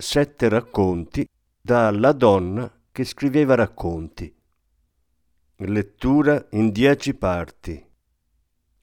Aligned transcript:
sette 0.00 0.48
racconti 0.48 1.28
da 1.60 1.90
La 1.90 2.12
donna 2.12 2.72
che 2.92 3.02
scriveva 3.02 3.56
racconti. 3.56 4.32
Lettura 5.56 6.46
in 6.52 6.70
dieci 6.70 7.14
parti. 7.14 7.84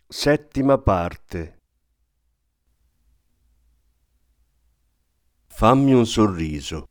Settima 0.06 0.78
parte. 0.78 1.62
Fammi 5.48 5.94
un 5.94 6.06
sorriso. 6.06 6.90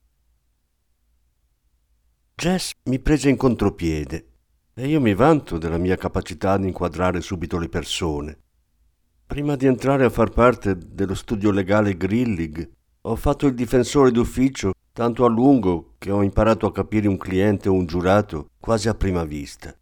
Jess 2.35 2.73
mi 2.85 2.99
prese 3.01 3.29
in 3.29 3.37
contropiede 3.37 4.29
e 4.73 4.89
io 4.89 5.03
mi 5.03 5.15
vanto 5.15 5.59
della 5.59 5.77
mia 5.77 5.97
capacità 5.97 6.57
di 6.57 6.67
inquadrare 6.67 7.21
subito 7.21 7.59
le 7.59 7.69
persone. 7.69 8.39
Prima 9.27 9.55
di 9.55 9.67
entrare 9.67 10.07
a 10.07 10.11
far 10.11 10.31
parte 10.31 10.79
dello 10.79 11.15
studio 11.15 11.51
legale 11.51 11.95
Grillig, 11.95 12.73
ho 13.07 13.17
fatto 13.17 13.47
il 13.47 13.55
difensore 13.55 14.11
d'ufficio 14.11 14.73
tanto 14.93 15.27
a 15.27 15.29
lungo 15.29 15.95
che 15.99 16.11
ho 16.11 16.23
imparato 16.23 16.67
a 16.67 16.73
capire 16.73 17.07
un 17.07 17.19
cliente 17.19 17.69
o 17.69 17.75
un 17.75 17.85
giurato 17.85 18.49
quasi 18.59 18.89
a 18.89 18.95
prima 18.95 19.25
vista. 19.25 19.77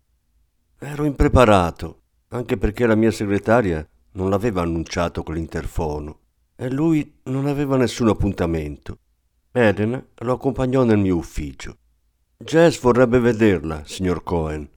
Ero 0.78 1.04
impreparato, 1.04 2.00
anche 2.28 2.56
perché 2.56 2.84
la 2.84 2.96
mia 2.96 3.12
segretaria 3.12 3.86
non 4.12 4.28
l'aveva 4.28 4.62
annunciato 4.62 5.22
con 5.22 5.34
l'interfono 5.34 6.18
e 6.56 6.68
lui 6.68 7.20
non 7.24 7.46
aveva 7.46 7.76
nessun 7.76 8.08
appuntamento. 8.08 8.98
Elena 9.52 10.04
lo 10.14 10.32
accompagnò 10.32 10.82
nel 10.82 10.98
mio 10.98 11.16
ufficio. 11.16 11.76
Jess 12.38 12.80
vorrebbe 12.80 13.20
vederla, 13.20 13.82
signor 13.84 14.24
Cohen. 14.24 14.68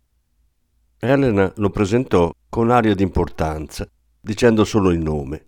Elena 0.99 1.51
lo 1.55 1.69
presentò 1.71 2.31
con 2.47 2.69
aria 2.69 2.93
di 2.93 3.01
importanza, 3.01 3.89
dicendo 4.19 4.63
solo 4.65 4.91
il 4.91 4.99
nome. 4.99 5.45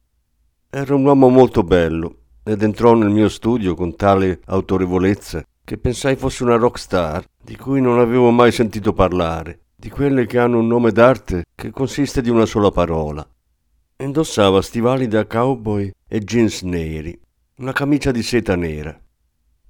Era 0.70 0.96
un 0.96 1.06
uomo 1.06 1.30
molto 1.30 1.62
bello, 1.62 2.22
ed 2.48 2.64
entrò 2.64 2.94
nel 2.94 3.10
mio 3.10 3.28
studio 3.28 3.76
con 3.76 3.96
tale 3.98 4.40
autorevolezza 4.46 5.44
che 5.66 5.78
pensai 5.78 6.16
fosse 6.16 6.44
una 6.44 6.56
rock 6.56 6.80
star 6.80 7.26
di 7.44 7.58
cui 7.58 7.82
non 7.82 8.00
avevo 8.00 8.32
mai 8.32 8.54
sentito 8.54 8.94
parlare, 8.94 9.66
di 9.76 9.90
quelle 9.90 10.26
che 10.26 10.40
hanno 10.40 10.60
un 10.60 10.68
nome 10.68 10.94
d'arte 10.94 11.44
che 11.54 11.72
consiste 11.72 12.22
di 12.22 12.30
una 12.30 12.46
sola 12.46 12.72
parola. 12.72 13.28
Indossava 13.98 14.62
stivali 14.62 15.08
da 15.08 15.26
cowboy 15.26 15.92
e 16.08 16.20
jeans 16.20 16.62
neri, 16.62 17.20
una 17.58 17.74
camicia 17.74 18.12
di 18.12 18.24
seta 18.24 18.56
nera. 18.56 18.98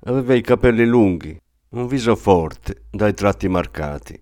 Aveva 0.02 0.36
i 0.36 0.42
capelli 0.42 0.86
lunghi, 0.86 1.36
un 1.70 1.88
viso 1.88 2.16
forte, 2.16 2.84
dai 2.92 3.16
tratti 3.16 3.48
marcati. 3.48 4.22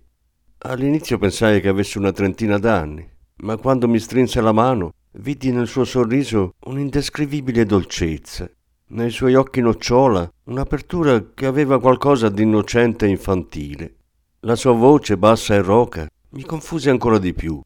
All'inizio 0.60 1.18
pensai 1.18 1.60
che 1.60 1.68
avesse 1.68 1.98
una 1.98 2.14
trentina 2.14 2.58
d'anni, 2.58 3.06
ma 3.38 3.58
quando 3.58 3.90
mi 3.90 4.00
strinse 4.00 4.40
la 4.40 4.54
mano 4.54 4.94
vidi 5.18 5.52
nel 5.52 5.68
suo 5.68 5.86
sorriso 5.86 6.54
un'indescrivibile 6.66 7.66
dolcezza, 7.66 8.50
nei 8.88 9.10
suoi 9.10 9.36
occhi 9.36 9.62
nocciola 9.62 10.30
un'apertura 10.46 11.32
che 11.34 11.46
aveva 11.46 11.80
qualcosa 11.80 12.30
di 12.30 12.44
innocente 12.44 13.06
e 13.06 13.10
infantile. 13.10 13.96
La 14.42 14.56
sua 14.56 14.74
voce 14.74 15.18
bassa 15.18 15.56
e 15.56 15.62
roca 15.62 16.08
mi 16.32 16.44
confuse 16.44 16.90
ancora 16.90 17.18
di 17.18 17.34
più. 17.34 17.60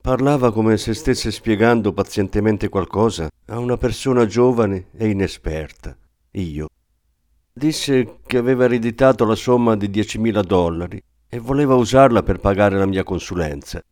Parlava 0.00 0.52
come 0.52 0.76
se 0.76 0.94
stesse 0.94 1.30
spiegando 1.30 1.92
pazientemente 1.92 2.68
qualcosa 2.68 3.28
a 3.46 3.58
una 3.58 3.76
persona 3.76 4.26
giovane 4.26 4.86
e 4.96 5.08
inesperta, 5.08 5.96
io. 6.32 6.68
Disse 7.52 8.18
che 8.26 8.36
aveva 8.36 8.64
ereditato 8.64 9.24
la 9.24 9.34
somma 9.34 9.76
di 9.76 9.88
10.000 9.88 10.44
dollari 10.44 11.02
e 11.28 11.38
voleva 11.38 11.74
usarla 11.74 12.22
per 12.22 12.38
pagare 12.38 12.76
la 12.78 12.86
mia 12.86 13.02
consulenza. 13.02 13.82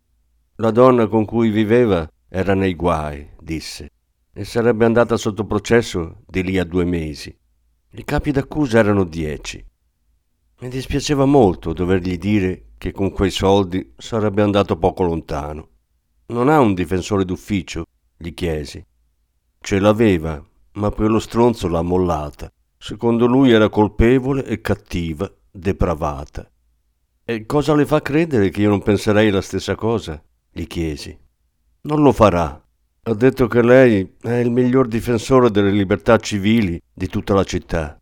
La 0.56 0.70
donna 0.70 1.06
con 1.08 1.24
cui 1.24 1.50
viveva 1.50 2.08
era 2.36 2.54
nei 2.54 2.74
guai, 2.74 3.28
disse, 3.38 3.92
e 4.32 4.44
sarebbe 4.44 4.84
andata 4.84 5.16
sotto 5.16 5.44
processo 5.44 6.22
di 6.26 6.42
lì 6.42 6.58
a 6.58 6.64
due 6.64 6.84
mesi. 6.84 7.32
I 7.92 8.02
capi 8.02 8.32
d'accusa 8.32 8.80
erano 8.80 9.04
dieci. 9.04 9.64
Mi 10.58 10.68
dispiaceva 10.68 11.26
molto 11.26 11.72
dovergli 11.72 12.18
dire 12.18 12.70
che 12.76 12.90
con 12.90 13.12
quei 13.12 13.30
soldi 13.30 13.92
sarebbe 13.96 14.42
andato 14.42 14.76
poco 14.76 15.04
lontano. 15.04 15.68
Non 16.26 16.48
ha 16.48 16.58
un 16.58 16.74
difensore 16.74 17.24
d'ufficio? 17.24 17.84
gli 18.16 18.34
chiesi. 18.34 18.84
Ce 19.60 19.78
l'aveva, 19.78 20.44
ma 20.72 20.90
quello 20.90 21.20
stronzo 21.20 21.68
l'ha 21.68 21.82
mollata. 21.82 22.50
Secondo 22.76 23.26
lui 23.26 23.52
era 23.52 23.68
colpevole 23.68 24.44
e 24.44 24.60
cattiva, 24.60 25.32
depravata. 25.52 26.50
E 27.24 27.46
cosa 27.46 27.76
le 27.76 27.86
fa 27.86 28.02
credere 28.02 28.48
che 28.50 28.62
io 28.62 28.70
non 28.70 28.82
penserei 28.82 29.30
la 29.30 29.40
stessa 29.40 29.76
cosa? 29.76 30.20
gli 30.50 30.66
chiesi. 30.66 31.22
Non 31.86 32.00
lo 32.00 32.12
farà. 32.12 32.64
Ha 33.02 33.12
detto 33.12 33.46
che 33.46 33.60
lei 33.60 34.16
è 34.22 34.36
il 34.36 34.50
miglior 34.50 34.88
difensore 34.88 35.50
delle 35.50 35.70
libertà 35.70 36.16
civili 36.16 36.80
di 36.90 37.08
tutta 37.08 37.34
la 37.34 37.44
città. 37.44 38.00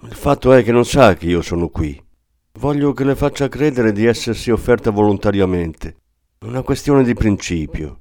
Il 0.00 0.14
fatto 0.14 0.50
è 0.54 0.62
che 0.62 0.72
non 0.72 0.86
sa 0.86 1.14
che 1.14 1.26
io 1.26 1.42
sono 1.42 1.68
qui. 1.68 2.02
Voglio 2.58 2.94
che 2.94 3.04
le 3.04 3.14
faccia 3.14 3.48
credere 3.48 3.92
di 3.92 4.06
essersi 4.06 4.50
offerta 4.50 4.90
volontariamente. 4.90 5.96
Una 6.46 6.62
questione 6.62 7.04
di 7.04 7.12
principio. 7.12 8.00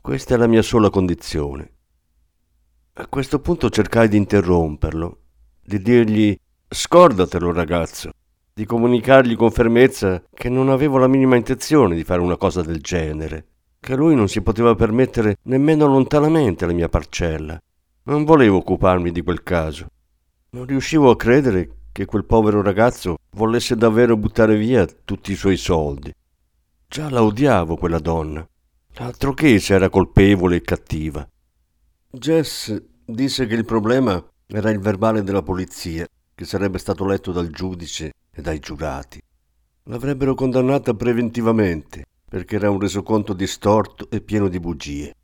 Questa 0.00 0.34
è 0.34 0.38
la 0.38 0.46
mia 0.46 0.62
sola 0.62 0.90
condizione. 0.90 1.72
A 2.94 3.08
questo 3.08 3.40
punto 3.40 3.68
cercai 3.68 4.06
di 4.08 4.16
interromperlo, 4.16 5.22
di 5.60 5.82
dirgli 5.82 6.38
scordatelo 6.68 7.52
ragazzo, 7.52 8.12
di 8.54 8.64
comunicargli 8.64 9.34
con 9.34 9.50
fermezza 9.50 10.22
che 10.32 10.48
non 10.48 10.68
avevo 10.68 10.98
la 10.98 11.08
minima 11.08 11.34
intenzione 11.34 11.96
di 11.96 12.04
fare 12.04 12.20
una 12.20 12.36
cosa 12.36 12.62
del 12.62 12.80
genere 12.80 13.48
che 13.86 13.94
lui 13.94 14.16
non 14.16 14.26
si 14.26 14.42
poteva 14.42 14.74
permettere 14.74 15.36
nemmeno 15.42 15.86
lontanamente 15.86 16.66
la 16.66 16.72
mia 16.72 16.88
parcella. 16.88 17.56
Non 18.06 18.24
volevo 18.24 18.56
occuparmi 18.56 19.12
di 19.12 19.22
quel 19.22 19.44
caso. 19.44 19.86
Non 20.50 20.66
riuscivo 20.66 21.08
a 21.08 21.16
credere 21.16 21.70
che 21.92 22.04
quel 22.04 22.24
povero 22.24 22.62
ragazzo 22.62 23.18
volesse 23.36 23.76
davvero 23.76 24.16
buttare 24.16 24.56
via 24.56 24.84
tutti 24.86 25.30
i 25.30 25.36
suoi 25.36 25.56
soldi. 25.56 26.12
Già 26.88 27.08
la 27.10 27.22
odiavo 27.22 27.76
quella 27.76 28.00
donna. 28.00 28.44
Altro 28.96 29.32
che 29.34 29.60
se 29.60 29.74
era 29.74 29.88
colpevole 29.88 30.56
e 30.56 30.62
cattiva. 30.62 31.24
Jess 32.10 32.76
disse 33.04 33.46
che 33.46 33.54
il 33.54 33.64
problema 33.64 34.20
era 34.48 34.70
il 34.70 34.80
verbale 34.80 35.22
della 35.22 35.42
polizia, 35.42 36.08
che 36.34 36.44
sarebbe 36.44 36.78
stato 36.78 37.06
letto 37.06 37.30
dal 37.30 37.50
giudice 37.50 38.10
e 38.32 38.42
dai 38.42 38.58
giurati. 38.58 39.22
L'avrebbero 39.84 40.34
condannata 40.34 40.92
preventivamente 40.92 42.02
perché 42.28 42.56
era 42.56 42.70
un 42.70 42.80
resoconto 42.80 43.32
distorto 43.32 44.10
e 44.10 44.20
pieno 44.20 44.48
di 44.48 44.58
bugie. 44.58 45.14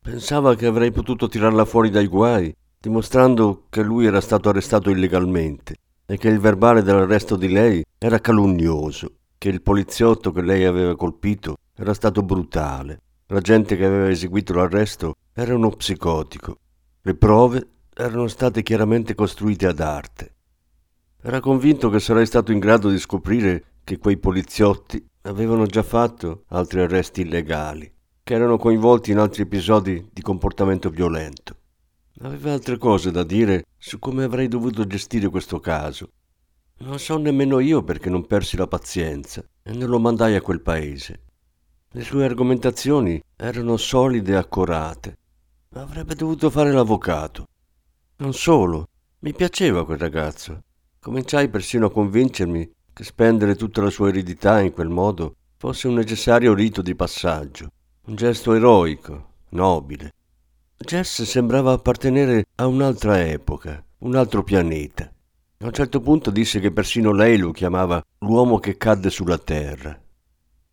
Pensava 0.00 0.54
che 0.54 0.66
avrei 0.66 0.92
potuto 0.92 1.28
tirarla 1.28 1.64
fuori 1.64 1.90
dai 1.90 2.06
guai, 2.06 2.54
dimostrando 2.78 3.66
che 3.68 3.82
lui 3.82 4.06
era 4.06 4.20
stato 4.20 4.48
arrestato 4.48 4.90
illegalmente 4.90 5.74
e 6.06 6.16
che 6.16 6.28
il 6.28 6.40
verbale 6.40 6.82
dell'arresto 6.82 7.36
di 7.36 7.48
lei 7.48 7.84
era 7.98 8.20
calunnioso, 8.20 9.16
che 9.36 9.48
il 9.48 9.60
poliziotto 9.60 10.32
che 10.32 10.40
lei 10.40 10.64
aveva 10.64 10.96
colpito 10.96 11.56
era 11.76 11.92
stato 11.94 12.22
brutale, 12.22 13.00
l'agente 13.26 13.76
che 13.76 13.84
aveva 13.84 14.08
eseguito 14.08 14.54
l'arresto 14.54 15.14
era 15.32 15.54
uno 15.54 15.70
psicotico. 15.70 16.56
Le 17.02 17.14
prove 17.14 17.68
erano 17.94 18.28
state 18.28 18.62
chiaramente 18.62 19.14
costruite 19.14 19.66
ad 19.66 19.80
arte. 19.80 20.34
Era 21.22 21.40
convinto 21.40 21.90
che 21.90 22.00
sarei 22.00 22.24
stato 22.24 22.52
in 22.52 22.58
grado 22.58 22.88
di 22.88 22.98
scoprire 22.98 23.64
che 23.84 23.98
quei 23.98 24.16
poliziotti 24.16 25.04
avevano 25.22 25.66
già 25.66 25.82
fatto 25.82 26.44
altri 26.48 26.80
arresti 26.80 27.22
illegali, 27.22 27.92
che 28.22 28.34
erano 28.34 28.56
coinvolti 28.56 29.10
in 29.10 29.18
altri 29.18 29.42
episodi 29.42 30.08
di 30.12 30.22
comportamento 30.22 30.90
violento. 30.90 31.56
Aveva 32.20 32.52
altre 32.52 32.76
cose 32.78 33.10
da 33.10 33.24
dire 33.24 33.64
su 33.76 33.98
come 33.98 34.24
avrei 34.24 34.48
dovuto 34.48 34.86
gestire 34.86 35.28
questo 35.28 35.58
caso. 35.60 36.10
Non 36.78 36.98
so 36.98 37.18
nemmeno 37.18 37.60
io 37.60 37.82
perché 37.82 38.08
non 38.08 38.26
persi 38.26 38.56
la 38.56 38.66
pazienza 38.66 39.44
e 39.62 39.72
non 39.72 39.88
lo 39.88 39.98
mandai 39.98 40.34
a 40.34 40.42
quel 40.42 40.60
paese. 40.60 41.24
Le 41.90 42.02
sue 42.02 42.24
argomentazioni 42.24 43.20
erano 43.36 43.76
solide 43.76 44.32
e 44.32 44.36
accorate. 44.36 45.18
Avrebbe 45.74 46.14
dovuto 46.14 46.48
fare 46.50 46.72
l'avvocato. 46.72 47.46
Non 48.16 48.32
solo, 48.32 48.88
mi 49.20 49.32
piaceva 49.34 49.84
quel 49.84 49.98
ragazzo. 49.98 50.62
Cominciai 51.00 51.48
persino 51.48 51.86
a 51.86 51.90
convincermi 51.90 52.70
che 53.00 53.06
spendere 53.06 53.56
tutta 53.56 53.80
la 53.80 53.88
sua 53.88 54.08
eredità 54.08 54.60
in 54.60 54.72
quel 54.72 54.90
modo 54.90 55.34
fosse 55.56 55.88
un 55.88 55.94
necessario 55.94 56.52
rito 56.52 56.82
di 56.82 56.94
passaggio, 56.94 57.70
un 58.04 58.14
gesto 58.14 58.52
eroico, 58.52 59.28
nobile. 59.50 60.12
Jess 60.76 61.22
sembrava 61.22 61.72
appartenere 61.72 62.44
a 62.56 62.66
un'altra 62.66 63.26
epoca, 63.26 63.82
un 64.00 64.16
altro 64.16 64.42
pianeta. 64.42 65.04
A 65.04 65.64
un 65.64 65.72
certo 65.72 66.02
punto 66.02 66.30
disse 66.30 66.60
che 66.60 66.72
persino 66.72 67.10
lei 67.12 67.38
lo 67.38 67.52
chiamava 67.52 68.04
l'uomo 68.18 68.58
che 68.58 68.76
cadde 68.76 69.08
sulla 69.08 69.38
terra. 69.38 69.98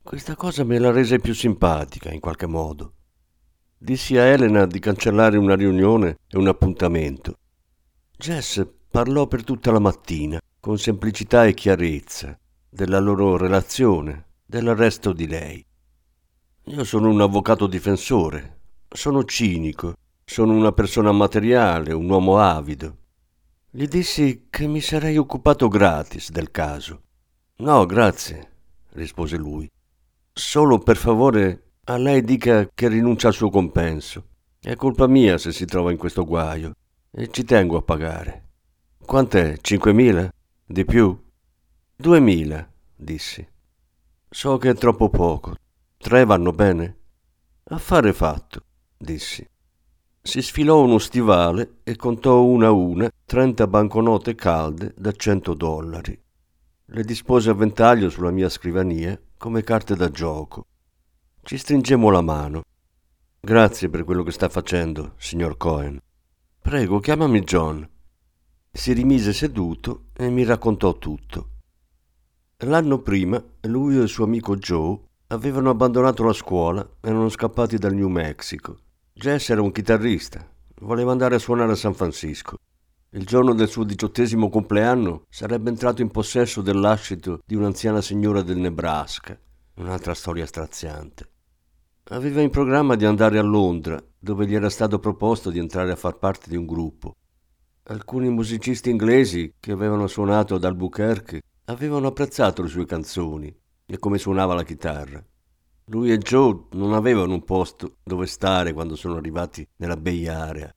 Questa 0.03 0.35
cosa 0.35 0.65
me 0.65 0.79
la 0.79 0.91
rese 0.91 1.19
più 1.19 1.33
simpatica, 1.33 2.11
in 2.11 2.19
qualche 2.19 2.45
modo. 2.45 2.91
Dissi 3.77 4.17
a 4.17 4.23
Elena 4.23 4.65
di 4.65 4.79
cancellare 4.79 5.37
una 5.37 5.55
riunione 5.55 6.17
e 6.27 6.37
un 6.37 6.49
appuntamento. 6.49 7.37
Jess 8.17 8.67
parlò 8.91 9.27
per 9.27 9.45
tutta 9.45 9.71
la 9.71 9.79
mattina, 9.79 10.41
con 10.67 10.77
semplicità 10.77 11.45
e 11.45 11.53
chiarezza, 11.53 12.37
della 12.69 12.99
loro 12.99 13.37
relazione, 13.37 14.25
dell'arresto 14.45 15.13
di 15.13 15.25
lei. 15.25 15.65
Io 16.65 16.83
sono 16.83 17.07
un 17.07 17.21
avvocato 17.21 17.67
difensore, 17.67 18.57
sono 18.89 19.23
cinico, 19.23 19.93
sono 20.25 20.51
una 20.51 20.73
persona 20.73 21.13
materiale, 21.13 21.93
un 21.93 22.09
uomo 22.09 22.39
avido. 22.39 22.97
Gli 23.69 23.87
dissi 23.87 24.47
che 24.49 24.67
mi 24.67 24.81
sarei 24.81 25.15
occupato 25.15 25.69
gratis 25.69 26.31
del 26.31 26.51
caso. 26.51 27.01
No, 27.59 27.85
grazie, 27.85 28.51
rispose 28.89 29.37
lui. 29.37 29.71
Solo 30.33 30.79
per 30.79 30.97
favore 30.97 31.75
a 31.85 31.95
lei 31.95 32.21
dica 32.23 32.69
che 32.73 32.89
rinuncia 32.89 33.29
al 33.29 33.33
suo 33.33 33.49
compenso. 33.49 34.25
È 34.59 34.75
colpa 34.75 35.07
mia 35.07 35.37
se 35.37 35.53
si 35.53 35.63
trova 35.63 35.91
in 35.91 35.97
questo 35.97 36.25
guaio 36.25 36.73
e 37.09 37.29
ci 37.29 37.45
tengo 37.45 37.77
a 37.77 37.83
pagare. 37.83 38.49
Quant'è? 39.05 39.59
Cinquemila? 39.61 40.29
Di 40.67 40.85
più? 40.85 41.17
Duemila, 41.95 42.69
dissi. 42.95 43.47
So 44.29 44.57
che 44.57 44.69
è 44.69 44.75
troppo 44.75 45.09
poco. 45.09 45.55
Tre 45.97 46.25
vanno 46.25 46.51
bene? 46.51 46.97
Affare 47.69 48.13
fatto, 48.13 48.61
dissi 48.95 49.47
si 50.27 50.41
sfilò 50.41 50.83
uno 50.83 50.97
stivale 50.97 51.77
e 51.83 51.95
contò 51.95 52.43
una 52.43 52.67
a 52.67 52.71
una 52.71 53.09
trenta 53.23 53.65
banconote 53.65 54.35
calde 54.35 54.93
da 54.97 55.13
cento 55.13 55.53
dollari. 55.53 56.21
Le 56.89 57.03
dispose 57.03 57.49
a 57.49 57.53
ventaglio 57.53 58.09
sulla 58.09 58.31
mia 58.31 58.49
scrivania 58.49 59.17
come 59.37 59.63
carte 59.63 59.95
da 59.95 60.09
gioco. 60.09 60.65
Ci 61.43 61.57
stringemmo 61.57 62.09
la 62.09 62.19
mano. 62.19 62.63
Grazie 63.39 63.87
per 63.87 64.03
quello 64.03 64.23
che 64.23 64.31
sta 64.31 64.49
facendo, 64.49 65.13
signor 65.15 65.55
Cohen. 65.55 65.97
Prego, 66.59 66.99
chiamami 66.99 67.39
John. 67.39 67.87
Si 68.77 68.93
rimise 68.93 69.33
seduto 69.33 70.03
e 70.13 70.29
mi 70.29 70.43
raccontò 70.43 70.99
tutto. 70.99 71.47
L'anno 72.57 72.99
prima 72.99 73.43
lui 73.61 73.97
e 73.97 74.03
il 74.03 74.07
suo 74.07 74.25
amico 74.25 74.55
Joe 74.55 74.99
avevano 75.29 75.71
abbandonato 75.71 76.23
la 76.23 76.31
scuola 76.31 76.87
e 77.01 77.09
erano 77.09 77.27
scappati 77.27 77.79
dal 77.79 77.95
New 77.95 78.07
Mexico 78.07 78.77
Jess 79.11 79.49
era 79.49 79.63
un 79.63 79.71
chitarrista, 79.71 80.47
voleva 80.81 81.11
andare 81.11 81.33
a 81.33 81.39
suonare 81.39 81.71
a 81.71 81.75
San 81.75 81.95
Francisco. 81.95 82.57
Il 83.09 83.25
giorno 83.25 83.55
del 83.55 83.67
suo 83.67 83.83
diciottesimo 83.83 84.47
compleanno 84.47 85.23
sarebbe 85.27 85.69
entrato 85.69 86.03
in 86.03 86.11
possesso 86.11 86.61
dell'ascito 86.61 87.39
di 87.43 87.55
un'anziana 87.55 87.99
signora 87.99 88.43
del 88.43 88.57
Nebraska, 88.57 89.37
un'altra 89.77 90.13
storia 90.13 90.45
straziante. 90.45 91.27
Aveva 92.09 92.41
in 92.41 92.51
programma 92.51 92.93
di 92.93 93.05
andare 93.05 93.39
a 93.39 93.43
Londra, 93.43 93.99
dove 94.19 94.45
gli 94.45 94.53
era 94.53 94.69
stato 94.69 94.99
proposto 94.99 95.49
di 95.49 95.57
entrare 95.57 95.91
a 95.91 95.95
far 95.95 96.19
parte 96.19 96.47
di 96.47 96.55
un 96.55 96.67
gruppo. 96.67 97.15
Alcuni 97.89 98.29
musicisti 98.29 98.89
inglesi 98.89 99.53
che 99.61 99.71
avevano 99.71 100.07
suonato 100.07 100.55
ad 100.55 100.65
Albuquerque 100.65 101.41
avevano 101.67 102.07
apprezzato 102.07 102.61
le 102.61 102.67
sue 102.67 102.85
canzoni 102.85 103.55
e 103.85 103.97
come 103.97 104.17
suonava 104.17 104.53
la 104.53 104.65
chitarra. 104.65 105.25
Lui 105.85 106.11
e 106.11 106.17
Joe 106.17 106.65
non 106.71 106.91
avevano 106.91 107.31
un 107.33 107.45
posto 107.45 107.99
dove 108.03 108.27
stare 108.27 108.73
quando 108.73 108.97
sono 108.97 109.15
arrivati 109.15 109.65
nella 109.77 109.95
Bay 109.95 110.27
Area. 110.27 110.69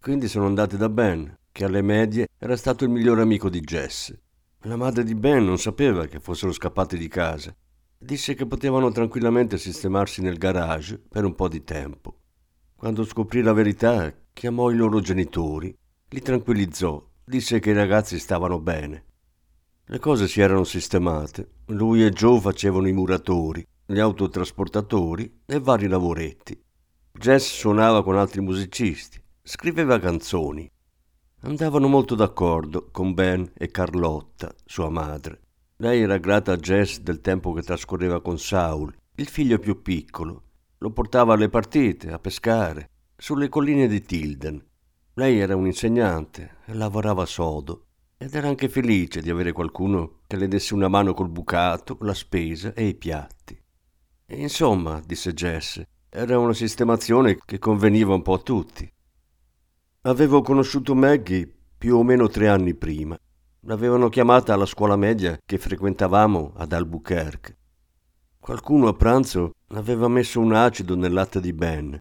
Quindi 0.00 0.28
sono 0.28 0.46
andati 0.46 0.76
da 0.76 0.88
Ben, 0.88 1.36
che 1.50 1.64
alle 1.64 1.82
medie 1.82 2.28
era 2.38 2.56
stato 2.56 2.84
il 2.84 2.90
migliore 2.90 3.22
amico 3.22 3.48
di 3.48 3.58
Jess. 3.58 4.16
La 4.60 4.76
madre 4.76 5.02
di 5.02 5.16
Ben 5.16 5.44
non 5.44 5.58
sapeva 5.58 6.06
che 6.06 6.20
fossero 6.20 6.52
scappati 6.52 6.96
di 6.96 7.08
casa. 7.08 7.52
Disse 7.98 8.34
che 8.34 8.46
potevano 8.46 8.92
tranquillamente 8.92 9.58
sistemarsi 9.58 10.22
nel 10.22 10.38
garage 10.38 11.02
per 11.08 11.24
un 11.24 11.34
po' 11.34 11.48
di 11.48 11.64
tempo. 11.64 12.18
Quando 12.76 13.04
scoprì 13.04 13.42
la 13.42 13.52
verità, 13.52 14.14
chiamò 14.32 14.70
i 14.70 14.76
loro 14.76 15.00
genitori, 15.00 15.76
li 16.12 16.20
tranquillizzò, 16.20 17.02
disse 17.24 17.58
che 17.58 17.70
i 17.70 17.74
ragazzi 17.74 18.18
stavano 18.18 18.60
bene. 18.60 19.04
Le 19.86 19.98
cose 19.98 20.28
si 20.28 20.40
erano 20.40 20.64
sistemate. 20.64 21.50
Lui 21.66 22.04
e 22.04 22.10
Joe 22.10 22.40
facevano 22.40 22.86
i 22.86 22.92
muratori 22.92 23.66
gli 23.92 23.98
autotrasportatori 23.98 25.40
e 25.44 25.58
vari 25.58 25.86
lavoretti. 25.86 26.58
Jess 27.12 27.58
suonava 27.58 28.02
con 28.02 28.16
altri 28.16 28.40
musicisti, 28.40 29.22
scriveva 29.42 29.98
canzoni. 29.98 30.70
Andavano 31.40 31.88
molto 31.88 32.14
d'accordo 32.14 32.88
con 32.90 33.12
Ben 33.12 33.50
e 33.54 33.70
Carlotta, 33.70 34.54
sua 34.64 34.88
madre. 34.88 35.40
Lei 35.76 36.00
era 36.00 36.16
grata 36.18 36.52
a 36.52 36.56
Jess 36.56 37.00
del 37.00 37.20
tempo 37.20 37.52
che 37.52 37.62
trascorreva 37.62 38.22
con 38.22 38.38
Saul, 38.38 38.94
il 39.16 39.26
figlio 39.26 39.58
più 39.58 39.82
piccolo. 39.82 40.42
Lo 40.78 40.90
portava 40.90 41.34
alle 41.34 41.48
partite, 41.48 42.10
a 42.12 42.18
pescare, 42.18 42.88
sulle 43.16 43.48
colline 43.48 43.88
di 43.88 44.00
Tilden. 44.00 44.64
Lei 45.14 45.40
era 45.40 45.54
un 45.54 45.66
insegnante 45.66 46.56
e 46.64 46.72
lavorava 46.72 47.26
sodo 47.26 47.88
ed 48.16 48.34
era 48.34 48.48
anche 48.48 48.70
felice 48.70 49.20
di 49.20 49.28
avere 49.28 49.52
qualcuno 49.52 50.20
che 50.26 50.36
le 50.36 50.48
desse 50.48 50.72
una 50.72 50.88
mano 50.88 51.12
col 51.12 51.28
bucato, 51.28 51.98
la 52.00 52.14
spesa 52.14 52.72
e 52.72 52.86
i 52.86 52.94
piatti. 52.94 53.60
Insomma, 54.28 55.02
disse 55.04 55.34
Jess, 55.34 55.82
era 56.08 56.38
una 56.38 56.54
sistemazione 56.54 57.36
che 57.44 57.58
conveniva 57.58 58.14
un 58.14 58.22
po' 58.22 58.32
a 58.32 58.38
tutti. 58.38 58.90
Avevo 60.02 60.40
conosciuto 60.40 60.94
Maggie 60.94 61.52
più 61.76 61.96
o 61.96 62.02
meno 62.02 62.28
tre 62.28 62.48
anni 62.48 62.74
prima. 62.74 63.14
L'avevano 63.66 64.08
chiamata 64.08 64.54
alla 64.54 64.64
scuola 64.64 64.96
media 64.96 65.38
che 65.44 65.58
frequentavamo 65.58 66.54
ad 66.56 66.72
Albuquerque. 66.72 67.56
Qualcuno 68.40 68.88
a 68.88 68.94
pranzo 68.94 69.52
aveva 69.74 70.08
messo 70.08 70.40
un 70.40 70.54
acido 70.54 70.96
nel 70.96 71.12
latte 71.12 71.38
di 71.38 71.52
Ben. 71.52 71.98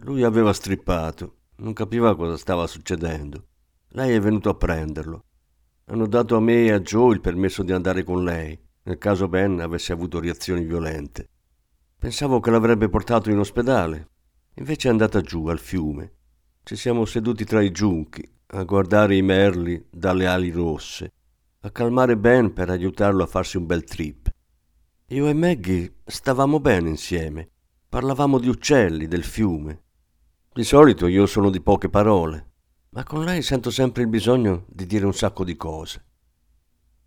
Lui 0.00 0.24
aveva 0.24 0.52
strippato, 0.52 1.37
non 1.58 1.72
capiva 1.72 2.14
cosa 2.16 2.36
stava 2.36 2.66
succedendo. 2.66 3.46
Lei 3.88 4.14
è 4.14 4.20
venuto 4.20 4.48
a 4.48 4.54
prenderlo. 4.54 5.24
Hanno 5.86 6.06
dato 6.06 6.36
a 6.36 6.40
me 6.40 6.66
e 6.66 6.72
a 6.72 6.80
Joe 6.80 7.14
il 7.14 7.20
permesso 7.20 7.62
di 7.62 7.72
andare 7.72 8.04
con 8.04 8.22
lei, 8.22 8.58
nel 8.82 8.98
caso 8.98 9.28
Ben 9.28 9.60
avesse 9.60 9.92
avuto 9.92 10.20
reazioni 10.20 10.64
violente. 10.64 11.28
Pensavo 11.98 12.40
che 12.40 12.50
l'avrebbe 12.50 12.88
portato 12.88 13.30
in 13.30 13.38
ospedale. 13.38 14.08
Invece 14.54 14.88
è 14.88 14.90
andata 14.90 15.20
giù 15.20 15.46
al 15.46 15.58
fiume. 15.58 16.12
Ci 16.62 16.76
siamo 16.76 17.04
seduti 17.04 17.44
tra 17.44 17.60
i 17.60 17.70
giunchi 17.70 18.22
a 18.50 18.62
guardare 18.64 19.16
i 19.16 19.22
merli 19.22 19.84
dalle 19.90 20.26
ali 20.26 20.50
rosse, 20.50 21.12
a 21.60 21.70
calmare 21.70 22.16
Ben 22.16 22.52
per 22.52 22.70
aiutarlo 22.70 23.22
a 23.22 23.26
farsi 23.26 23.56
un 23.56 23.66
bel 23.66 23.84
trip. 23.84 24.30
Io 25.08 25.26
e 25.26 25.32
Maggie 25.32 25.96
stavamo 26.04 26.60
bene 26.60 26.88
insieme. 26.88 27.50
Parlavamo 27.88 28.38
di 28.38 28.48
uccelli, 28.48 29.08
del 29.08 29.24
fiume. 29.24 29.84
Di 30.52 30.64
solito 30.64 31.06
io 31.06 31.26
sono 31.26 31.50
di 31.50 31.60
poche 31.60 31.88
parole, 31.88 32.46
ma 32.90 33.04
con 33.04 33.24
lei 33.24 33.42
sento 33.42 33.70
sempre 33.70 34.02
il 34.02 34.08
bisogno 34.08 34.64
di 34.66 34.86
dire 34.86 35.04
un 35.04 35.14
sacco 35.14 35.44
di 35.44 35.56
cose. 35.56 36.04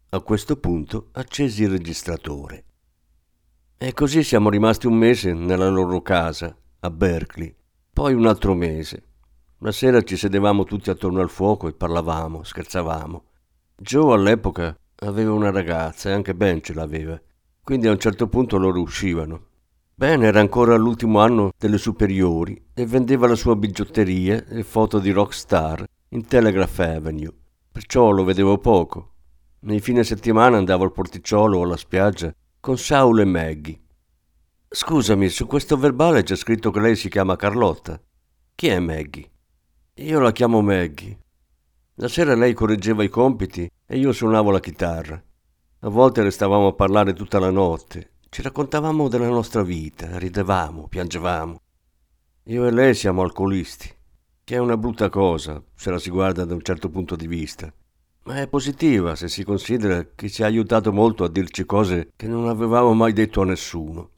A 0.09 0.19
questo 0.21 0.57
punto 0.57 1.09
accesi 1.13 1.63
il 1.63 1.71
registratore. 1.71 2.65
E 3.77 3.93
così 3.93 4.23
siamo 4.23 4.49
rimasti 4.49 4.87
un 4.87 4.93
mese 4.93 5.33
nella 5.33 5.69
loro 5.69 6.01
casa, 6.01 6.55
a 6.79 6.89
Berkeley, 6.89 7.53
poi 7.91 8.13
un 8.13 8.25
altro 8.25 8.53
mese. 8.53 9.03
La 9.57 9.71
sera 9.71 10.01
ci 10.01 10.15
sedevamo 10.15 10.63
tutti 10.63 10.89
attorno 10.89 11.19
al 11.19 11.29
fuoco 11.29 11.67
e 11.67 11.73
parlavamo, 11.73 12.43
scherzavamo. 12.43 13.23
Joe 13.75 14.13
all'epoca 14.13 14.77
aveva 14.95 15.33
una 15.33 15.51
ragazza 15.51 16.09
e 16.09 16.13
anche 16.13 16.35
Ben 16.35 16.61
ce 16.63 16.73
l'aveva, 16.73 17.19
quindi 17.61 17.87
a 17.87 17.91
un 17.91 17.99
certo 17.99 18.27
punto 18.27 18.57
loro 18.57 18.79
uscivano. 18.79 19.47
Ben 19.93 20.23
era 20.23 20.39
ancora 20.39 20.73
all'ultimo 20.73 21.19
anno 21.19 21.51
delle 21.57 21.77
superiori 21.77 22.69
e 22.73 22.85
vendeva 22.85 23.27
la 23.27 23.35
sua 23.35 23.55
bigiotteria 23.55 24.45
e 24.47 24.63
foto 24.63 24.99
di 24.99 25.11
rockstar 25.11 25.85
in 26.09 26.25
Telegraph 26.25 26.79
Avenue, 26.79 27.33
perciò 27.71 28.09
lo 28.09 28.23
vedevo 28.23 28.57
poco. 28.57 29.13
Nei 29.61 29.79
fine 29.79 30.03
settimana 30.03 30.57
andavo 30.57 30.83
al 30.83 30.91
porticciolo 30.91 31.59
o 31.59 31.63
alla 31.63 31.77
spiaggia 31.77 32.33
con 32.59 32.77
Saul 32.77 33.19
e 33.19 33.25
Maggie. 33.25 33.79
Scusami, 34.67 35.29
su 35.29 35.45
questo 35.45 35.77
verbale 35.77 36.23
c'è 36.23 36.35
scritto 36.35 36.71
che 36.71 36.79
lei 36.79 36.95
si 36.95 37.09
chiama 37.09 37.35
Carlotta. 37.35 38.01
Chi 38.55 38.67
è 38.67 38.79
Maggie? 38.79 39.29
Io 39.95 40.19
la 40.19 40.31
chiamo 40.31 40.61
Maggie. 40.61 41.19
La 41.95 42.07
sera 42.07 42.33
lei 42.33 42.53
correggeva 42.53 43.03
i 43.03 43.09
compiti 43.09 43.69
e 43.85 43.97
io 43.97 44.11
suonavo 44.11 44.49
la 44.49 44.59
chitarra. 44.59 45.21
A 45.81 45.89
volte 45.89 46.23
restavamo 46.23 46.67
a 46.67 46.73
parlare 46.73 47.13
tutta 47.13 47.37
la 47.37 47.51
notte, 47.51 48.10
ci 48.31 48.41
raccontavamo 48.41 49.07
della 49.07 49.29
nostra 49.29 49.61
vita, 49.61 50.17
ridevamo, 50.17 50.87
piangevamo. 50.87 51.61
Io 52.45 52.65
e 52.65 52.71
lei 52.71 52.95
siamo 52.95 53.21
alcolisti, 53.21 53.93
che 54.43 54.55
è 54.55 54.57
una 54.57 54.77
brutta 54.77 55.09
cosa 55.09 55.61
se 55.75 55.91
la 55.91 55.99
si 55.99 56.09
guarda 56.09 56.45
da 56.45 56.55
un 56.55 56.63
certo 56.63 56.89
punto 56.89 57.15
di 57.15 57.27
vista 57.27 57.71
ma 58.23 58.39
è 58.39 58.47
positiva 58.47 59.15
se 59.15 59.27
si 59.27 59.43
considera 59.43 60.05
che 60.13 60.29
ci 60.29 60.43
ha 60.43 60.45
aiutato 60.45 60.93
molto 60.93 61.23
a 61.23 61.29
dirci 61.29 61.65
cose 61.65 62.11
che 62.15 62.27
non 62.27 62.47
avevamo 62.47 62.93
mai 62.93 63.13
detto 63.13 63.41
a 63.41 63.45
nessuno. 63.45 64.09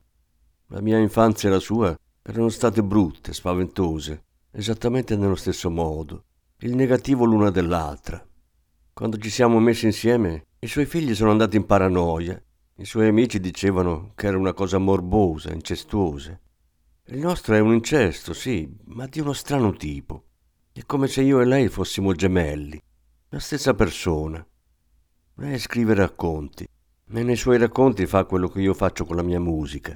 La 0.68 0.82
mia 0.82 0.98
infanzia 0.98 1.50
e 1.50 1.52
la 1.54 1.60
sua 1.60 1.98
erano 2.22 2.50
state 2.50 2.84
brutte, 2.84 3.34
spaventose, 3.34 4.24
esattamente 4.52 5.16
nello 5.16 5.36
stesso 5.36 5.70
modo, 5.70 6.26
il 6.60 6.76
negativo 6.76 7.24
l'una 7.24 7.50
dell'altra. 7.50 8.26
Quando 8.92 9.18
ci 9.18 9.30
siamo 9.30 9.60
messi 9.60 9.86
insieme, 9.86 10.48
i 10.60 10.68
suoi 10.68 10.86
figli 10.86 11.16
sono 11.16 11.32
andati 11.32 11.56
in 11.56 11.66
paranoia. 11.66 12.42
I 12.76 12.86
suoi 12.86 13.08
amici 13.08 13.40
dicevano 13.40 14.14
che 14.16 14.26
era 14.26 14.38
una 14.38 14.54
cosa 14.54 14.80
morbosa, 14.80 15.54
incestuosa. 15.54 16.40
Il 17.06 17.20
nostro 17.20 17.54
è 17.54 17.60
un 17.60 17.72
incesto, 17.74 18.34
sì, 18.34 18.68
ma 18.86 19.06
di 19.06 19.20
uno 19.20 19.34
strano 19.34 19.74
tipo. 19.74 20.24
È 20.72 20.82
come 20.88 21.08
se 21.08 21.22
io 21.22 21.40
e 21.40 21.46
lei 21.46 21.68
fossimo 21.68 22.14
gemelli, 22.14 22.82
la 23.30 23.40
stessa 23.40 23.76
persona. 23.76 24.44
Lei 25.36 25.60
scrive 25.60 25.94
racconti 25.94 26.64
e 26.66 27.24
nei 27.24 27.36
suoi 27.36 27.60
racconti 27.60 28.08
fa 28.08 28.26
quello 28.26 28.48
che 28.48 28.60
io 28.60 28.74
faccio 28.74 29.06
con 29.06 29.18
la 29.18 29.22
mia 29.22 29.40
musica. 29.40 29.96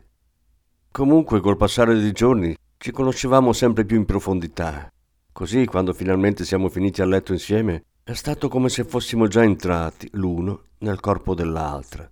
Comunque 0.91 1.39
col 1.39 1.57
passare 1.57 1.99
dei 1.99 2.11
giorni 2.11 2.55
ci 2.77 2.91
conoscevamo 2.91 3.53
sempre 3.53 3.85
più 3.85 3.97
in 3.97 4.05
profondità. 4.05 4.87
Così, 5.31 5.65
quando 5.65 5.93
finalmente 5.93 6.45
siamo 6.45 6.69
finiti 6.69 7.01
a 7.01 7.05
letto 7.05 7.33
insieme, 7.33 7.85
è 8.03 8.13
stato 8.13 8.49
come 8.49 8.69
se 8.69 8.83
fossimo 8.83 9.27
già 9.27 9.41
entrati, 9.41 10.07
l'uno, 10.13 10.65
nel 10.79 10.99
corpo 10.99 11.33
dell'altra. 11.33 12.07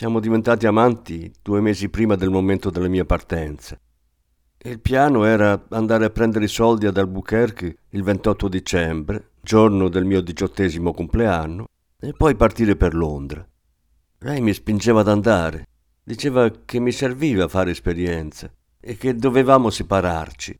Siamo 0.00 0.18
diventati 0.18 0.66
amanti 0.66 1.30
due 1.42 1.60
mesi 1.60 1.90
prima 1.90 2.14
del 2.14 2.30
momento 2.30 2.70
della 2.70 2.88
mia 2.88 3.04
partenza. 3.04 3.78
Il 4.62 4.80
piano 4.80 5.26
era 5.26 5.66
andare 5.68 6.06
a 6.06 6.08
prendere 6.08 6.46
i 6.46 6.48
soldi 6.48 6.86
ad 6.86 6.96
Albuquerque 6.96 7.76
il 7.90 8.02
28 8.02 8.48
dicembre, 8.48 9.32
giorno 9.42 9.90
del 9.90 10.06
mio 10.06 10.22
diciottesimo 10.22 10.94
compleanno, 10.94 11.66
e 12.00 12.14
poi 12.14 12.34
partire 12.34 12.76
per 12.76 12.94
Londra. 12.94 13.46
Lei 14.20 14.40
mi 14.40 14.54
spingeva 14.54 15.00
ad 15.00 15.08
andare, 15.08 15.66
diceva 16.02 16.50
che 16.50 16.80
mi 16.80 16.92
serviva 16.92 17.46
fare 17.46 17.72
esperienza 17.72 18.50
e 18.80 18.96
che 18.96 19.14
dovevamo 19.14 19.68
separarci. 19.68 20.58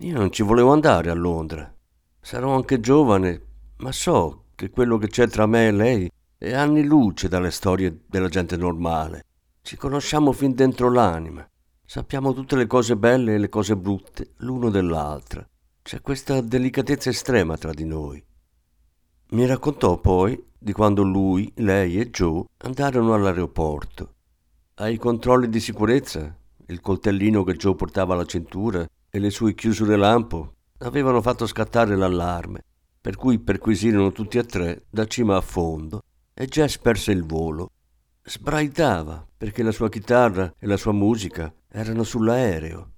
Io 0.00 0.18
non 0.18 0.30
ci 0.30 0.42
volevo 0.42 0.72
andare 0.72 1.08
a 1.08 1.14
Londra. 1.14 1.74
Sarò 2.20 2.54
anche 2.54 2.78
giovane 2.80 3.40
ma 3.78 3.90
so 3.90 4.48
che 4.54 4.68
quello 4.68 4.98
che 4.98 5.08
c'è 5.08 5.28
tra 5.28 5.46
me 5.46 5.68
e 5.68 5.72
lei 5.72 6.10
è 6.38 6.52
anni 6.52 6.84
luce 6.84 7.28
dalle 7.28 7.50
storie 7.50 8.02
della 8.06 8.28
gente 8.28 8.58
normale. 8.58 9.24
Ci 9.62 9.76
conosciamo 9.76 10.32
fin 10.32 10.54
dentro 10.54 10.92
l'anima. 10.92 11.48
Sappiamo 11.82 12.34
tutte 12.34 12.56
le 12.56 12.66
cose 12.66 12.94
belle 12.96 13.34
e 13.34 13.38
le 13.38 13.48
cose 13.48 13.74
brutte 13.74 14.32
l'uno 14.38 14.68
dell'altra. 14.68 15.48
C'è 15.80 16.02
questa 16.02 16.42
delicatezza 16.42 17.08
estrema 17.08 17.56
tra 17.56 17.72
di 17.72 17.86
noi. 17.86 18.22
Mi 19.30 19.46
raccontò 19.46 19.98
poi 19.98 20.40
di 20.58 20.72
quando 20.72 21.02
lui, 21.02 21.50
lei 21.56 21.98
e 21.98 22.10
Joe 22.10 22.44
andarono 22.58 23.14
all'aeroporto. 23.14 24.14
Ai 24.74 24.98
controlli 24.98 25.48
di 25.48 25.60
sicurezza, 25.60 26.36
il 26.66 26.80
coltellino 26.82 27.44
che 27.44 27.54
Joe 27.54 27.74
portava 27.74 28.12
alla 28.12 28.26
cintura 28.26 28.86
e 29.08 29.18
le 29.18 29.30
sue 29.30 29.54
chiusure 29.54 29.96
lampo 29.96 30.52
avevano 30.78 31.22
fatto 31.22 31.46
scattare 31.46 31.96
l'allarme 31.96 32.62
per 33.00 33.16
cui 33.16 33.38
perquisirono 33.38 34.10
tutti 34.10 34.36
e 34.36 34.44
tre 34.44 34.82
da 34.90 35.06
cima 35.06 35.36
a 35.36 35.40
fondo 35.40 36.02
e 36.38 36.46
Jess 36.46 36.76
perse 36.76 37.12
il 37.12 37.24
volo. 37.24 37.70
Sbraitava 38.22 39.26
perché 39.36 39.62
la 39.62 39.72
sua 39.72 39.88
chitarra 39.88 40.52
e 40.58 40.66
la 40.66 40.76
sua 40.76 40.92
musica 40.92 41.52
erano 41.66 42.02
sull'aereo. 42.02 42.90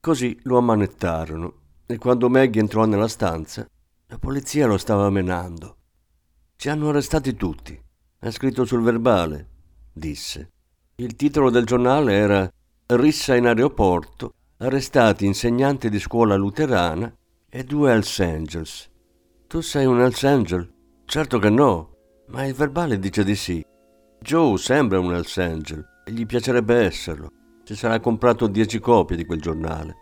Così 0.00 0.36
lo 0.42 0.58
ammanettarono 0.58 1.54
e 1.86 1.98
quando 1.98 2.28
Maggie 2.28 2.58
entrò 2.58 2.84
nella 2.84 3.06
stanza, 3.06 3.64
la 4.06 4.18
polizia 4.18 4.66
lo 4.66 4.76
stava 4.76 5.08
menando. 5.08 5.76
Ci 6.56 6.68
hanno 6.68 6.88
arrestati 6.88 7.34
tutti. 7.34 7.80
È 8.18 8.30
scritto 8.30 8.64
sul 8.64 8.82
verbale, 8.82 9.48
disse. 9.92 10.50
Il 10.96 11.14
titolo 11.14 11.50
del 11.50 11.64
giornale 11.64 12.12
era 12.14 12.52
Rissa 12.86 13.36
in 13.36 13.46
aeroporto, 13.46 14.34
arrestati 14.58 15.26
insegnanti 15.26 15.88
di 15.90 16.00
scuola 16.00 16.34
luterana 16.34 17.14
e 17.48 17.64
due 17.64 17.92
Hells 17.92 18.18
Angels. 18.18 18.90
Tu 19.46 19.60
sei 19.60 19.86
un 19.86 20.00
Hells 20.00 20.24
Angel? 20.24 20.72
Certo 21.04 21.38
che 21.38 21.50
no, 21.50 21.93
ma 22.28 22.44
il 22.44 22.54
verbale 22.54 22.98
dice 22.98 23.24
di 23.24 23.34
sì. 23.34 23.64
Joe 24.20 24.56
sembra 24.56 24.98
un 24.98 25.12
Hells 25.12 25.36
Angel 25.36 25.84
e 26.04 26.12
gli 26.12 26.26
piacerebbe 26.26 26.74
esserlo. 26.76 27.30
Si 27.64 27.76
sarà 27.76 28.00
comprato 28.00 28.46
dieci 28.46 28.78
copie 28.78 29.16
di 29.16 29.24
quel 29.24 29.40
giornale. 29.40 29.96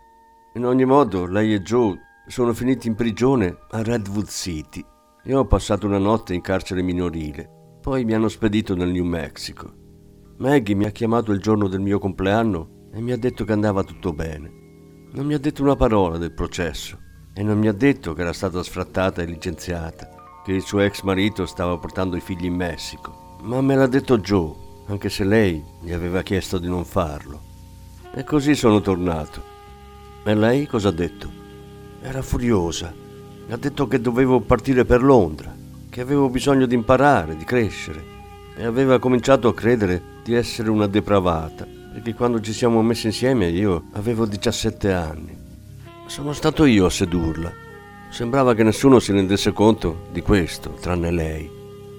In 0.55 0.65
ogni 0.65 0.85
modo, 0.85 1.25
lei 1.25 1.53
e 1.53 1.61
Joe 1.61 1.97
sono 2.27 2.53
finiti 2.53 2.87
in 2.87 2.95
prigione 2.95 3.57
a 3.71 3.81
Redwood 3.81 4.27
City. 4.27 4.83
Io 5.25 5.39
ho 5.39 5.45
passato 5.45 5.87
una 5.87 5.97
notte 5.97 6.33
in 6.33 6.41
carcere 6.41 6.81
minorile, 6.81 7.77
poi 7.81 8.05
mi 8.05 8.13
hanno 8.13 8.27
spedito 8.27 8.75
nel 8.75 8.89
New 8.89 9.05
Mexico. 9.05 9.73
Maggie 10.37 10.75
mi 10.75 10.85
ha 10.85 10.91
chiamato 10.91 11.31
il 11.31 11.39
giorno 11.39 11.67
del 11.67 11.79
mio 11.79 11.99
compleanno 11.99 12.89
e 12.93 13.01
mi 13.01 13.11
ha 13.11 13.17
detto 13.17 13.45
che 13.45 13.53
andava 13.53 13.83
tutto 13.83 14.13
bene. 14.13 14.61
Non 15.11 15.25
mi 15.25 15.33
ha 15.33 15.39
detto 15.39 15.63
una 15.63 15.75
parola 15.75 16.17
del 16.17 16.33
processo 16.33 16.99
e 17.33 17.43
non 17.43 17.57
mi 17.57 17.67
ha 17.67 17.73
detto 17.73 18.13
che 18.13 18.21
era 18.21 18.33
stata 18.33 18.61
sfrattata 18.61 19.21
e 19.21 19.25
licenziata, 19.25 20.09
che 20.43 20.51
il 20.51 20.61
suo 20.61 20.81
ex 20.81 21.01
marito 21.01 21.45
stava 21.45 21.77
portando 21.77 22.17
i 22.17 22.21
figli 22.21 22.45
in 22.45 22.55
Messico. 22.55 23.37
Ma 23.43 23.61
me 23.61 23.75
l'ha 23.75 23.87
detto 23.87 24.19
Joe, 24.19 24.53
anche 24.87 25.09
se 25.09 25.23
lei 25.23 25.63
gli 25.81 25.91
aveva 25.91 26.21
chiesto 26.21 26.57
di 26.57 26.67
non 26.67 26.83
farlo. 26.83 27.41
E 28.13 28.23
così 28.23 28.53
sono 28.53 28.81
tornato. 28.81 29.41
E 30.23 30.35
lei 30.35 30.67
cosa 30.67 30.89
ha 30.89 30.91
detto? 30.91 31.29
Era 32.01 32.21
furiosa. 32.21 32.93
Mi 33.45 33.53
ha 33.53 33.57
detto 33.57 33.87
che 33.87 33.99
dovevo 33.99 34.41
partire 34.41 34.85
per 34.85 35.01
Londra, 35.01 35.55
che 35.89 36.01
avevo 36.01 36.29
bisogno 36.29 36.65
di 36.65 36.75
imparare, 36.75 37.35
di 37.35 37.43
crescere. 37.43 38.11
E 38.55 38.65
aveva 38.65 38.99
cominciato 38.99 39.47
a 39.47 39.53
credere 39.53 40.01
di 40.23 40.33
essere 40.33 40.69
una 40.69 40.87
depravata, 40.87 41.65
perché 41.93 42.13
quando 42.13 42.39
ci 42.39 42.53
siamo 42.53 42.81
messi 42.81 43.07
insieme 43.07 43.47
io 43.47 43.85
avevo 43.93 44.25
17 44.25 44.91
anni. 44.91 45.37
Sono 46.05 46.33
stato 46.33 46.65
io 46.65 46.85
a 46.85 46.89
sedurla. 46.89 47.62
Sembrava 48.13 48.53
che 48.53 48.61
nessuno 48.61 48.99
si 48.99 49.11
rendesse 49.11 49.53
conto 49.53 50.05
di 50.11 50.21
questo, 50.21 50.75
tranne 50.79 51.09
lei. 51.09 51.49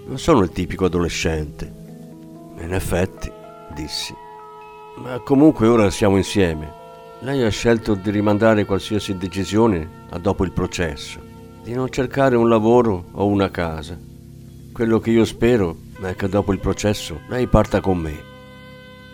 Non 0.07 0.17
sono 0.17 0.43
il 0.43 0.51
tipico 0.51 0.85
adolescente. 0.85 1.69
In 2.61 2.73
effetti, 2.73 3.29
dissi. 3.75 4.15
Ma 4.99 5.19
comunque 5.19 5.67
ora 5.67 5.91
siamo 5.91 6.17
insieme. 6.17 6.73
Lei 7.19 7.43
ha 7.43 7.49
scelto 7.49 7.95
di 7.95 8.13
rimandare 8.13 8.65
qualsiasi 8.65 9.17
decisione 9.17 10.05
a 10.11 10.19
dopo 10.21 10.45
il 10.45 10.53
processo, 10.53 11.19
di 11.65 11.73
non 11.73 11.91
cercare 11.91 12.37
un 12.37 12.49
lavoro 12.49 13.07
o 13.11 13.27
una 13.27 13.51
casa. 13.51 13.99
Quello 14.73 15.01
che 15.01 15.11
io 15.11 15.25
spero 15.25 15.79
è 16.01 16.15
che 16.15 16.29
dopo 16.29 16.53
il 16.53 16.61
processo 16.61 17.23
lei 17.27 17.49
parta 17.49 17.81
con 17.81 17.99
me. 17.99 18.15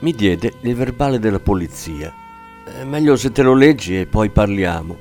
Mi 0.01 0.13
diede 0.13 0.53
il 0.61 0.75
verbale 0.75 1.19
della 1.19 1.41
polizia 1.41 2.13
è 2.63 2.85
meglio 2.85 3.17
se 3.17 3.33
te 3.33 3.41
lo 3.41 3.55
leggi 3.55 3.99
e 3.99 4.05
poi 4.05 4.29
parliamo. 4.29 4.99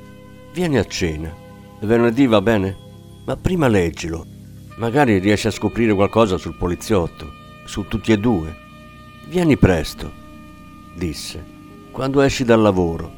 Vieni 0.53 0.77
a 0.77 0.85
cena. 0.85 1.47
Venerdì 1.81 2.27
va 2.27 2.41
bene? 2.41 2.75
Ma 3.25 3.37
prima 3.37 3.67
leggilo. 3.69 4.25
Magari 4.77 5.19
riesci 5.19 5.47
a 5.47 5.51
scoprire 5.51 5.93
qualcosa 5.93 6.37
sul 6.37 6.55
poliziotto, 6.55 7.31
su 7.65 7.87
tutti 7.87 8.11
e 8.11 8.17
due. 8.17 8.53
Vieni 9.27 9.55
presto, 9.55 10.11
disse, 10.95 11.43
quando 11.91 12.19
esci 12.21 12.43
dal 12.43 12.61
lavoro. 12.61 13.09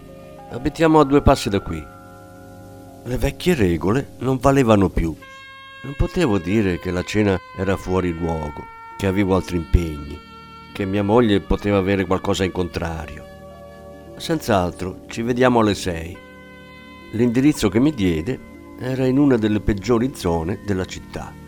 Abitiamo 0.52 1.00
a 1.00 1.04
due 1.06 1.22
passi 1.22 1.50
da 1.50 1.60
qui. 1.60 1.84
Le 3.04 3.18
vecchie 3.18 3.56
regole 3.56 4.16
non 4.20 4.38
valevano 4.38 4.90
più. 4.90 5.16
Non 5.84 5.96
potevo 5.98 6.38
dire 6.38 6.78
che 6.78 6.92
la 6.92 7.04
cena 7.04 7.40
era 7.58 7.76
fuori 7.78 8.12
luogo, 8.12 8.64
che 8.98 9.08
avevo 9.08 9.36
altri 9.36 9.58
impegni, 9.58 10.20
che 10.72 10.86
mia 10.86 11.04
moglie 11.04 11.40
poteva 11.40 11.78
avere 11.78 12.06
qualcosa 12.06 12.44
in 12.44 12.52
contrario. 12.52 13.26
Senz'altro, 14.18 15.06
ci 15.08 15.24
vediamo 15.24 15.62
alle 15.62 15.74
sei. 15.74 16.16
L'indirizzo 17.14 17.70
che 17.70 17.80
mi 17.80 17.92
diede 17.92 18.50
era 18.82 19.06
in 19.06 19.20
una 19.20 19.38
delle 19.38 19.60
peggiori 19.60 20.12
zone 20.16 20.60
della 20.66 20.86
città. 20.86 21.41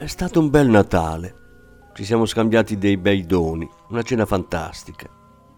È 0.00 0.06
stato 0.06 0.40
un 0.40 0.48
bel 0.48 0.66
Natale. 0.66 1.34
Ci 1.92 2.06
siamo 2.06 2.24
scambiati 2.24 2.78
dei 2.78 2.96
bei 2.96 3.26
doni, 3.26 3.68
una 3.90 4.00
cena 4.00 4.24
fantastica. 4.24 5.06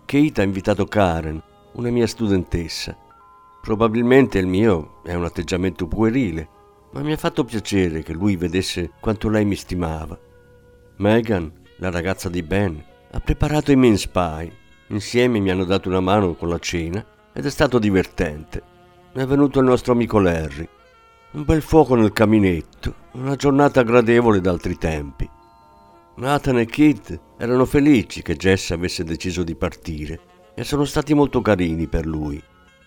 Kate 0.04 0.40
ha 0.40 0.44
invitato 0.44 0.84
Karen, 0.84 1.40
una 1.74 1.90
mia 1.90 2.08
studentessa. 2.08 2.96
Probabilmente 3.60 4.40
il 4.40 4.48
mio 4.48 5.00
è 5.04 5.14
un 5.14 5.22
atteggiamento 5.22 5.86
puerile, 5.86 6.48
ma 6.90 7.02
mi 7.02 7.12
ha 7.12 7.16
fatto 7.16 7.44
piacere 7.44 8.02
che 8.02 8.14
lui 8.14 8.34
vedesse 8.34 8.90
quanto 8.98 9.28
lei 9.28 9.44
mi 9.44 9.54
stimava. 9.54 10.18
Megan, 10.96 11.52
la 11.76 11.90
ragazza 11.90 12.28
di 12.28 12.42
Ben, 12.42 12.84
ha 13.12 13.20
preparato 13.20 13.70
i 13.70 13.76
mince 13.76 14.08
pie. 14.08 14.52
Insieme 14.88 15.38
mi 15.38 15.52
hanno 15.52 15.64
dato 15.64 15.88
una 15.88 16.00
mano 16.00 16.34
con 16.34 16.48
la 16.48 16.58
cena 16.58 17.06
ed 17.32 17.46
è 17.46 17.50
stato 17.50 17.78
divertente. 17.78 18.60
È 19.12 19.24
venuto 19.24 19.60
il 19.60 19.66
nostro 19.66 19.92
amico 19.92 20.18
Larry. 20.18 20.68
Un 21.34 21.44
bel 21.44 21.62
fuoco 21.62 21.94
nel 21.94 22.12
caminetto, 22.12 22.94
una 23.12 23.36
giornata 23.36 23.82
gradevole 23.82 24.42
d'altri 24.42 24.76
tempi. 24.76 25.26
Nathan 26.16 26.58
e 26.58 26.66
Kit 26.66 27.18
erano 27.38 27.64
felici 27.64 28.20
che 28.20 28.36
Jess 28.36 28.70
avesse 28.72 29.02
deciso 29.02 29.42
di 29.42 29.54
partire 29.54 30.20
e 30.54 30.62
sono 30.62 30.84
stati 30.84 31.14
molto 31.14 31.40
carini 31.40 31.86
per 31.86 32.04
lui. 32.04 32.42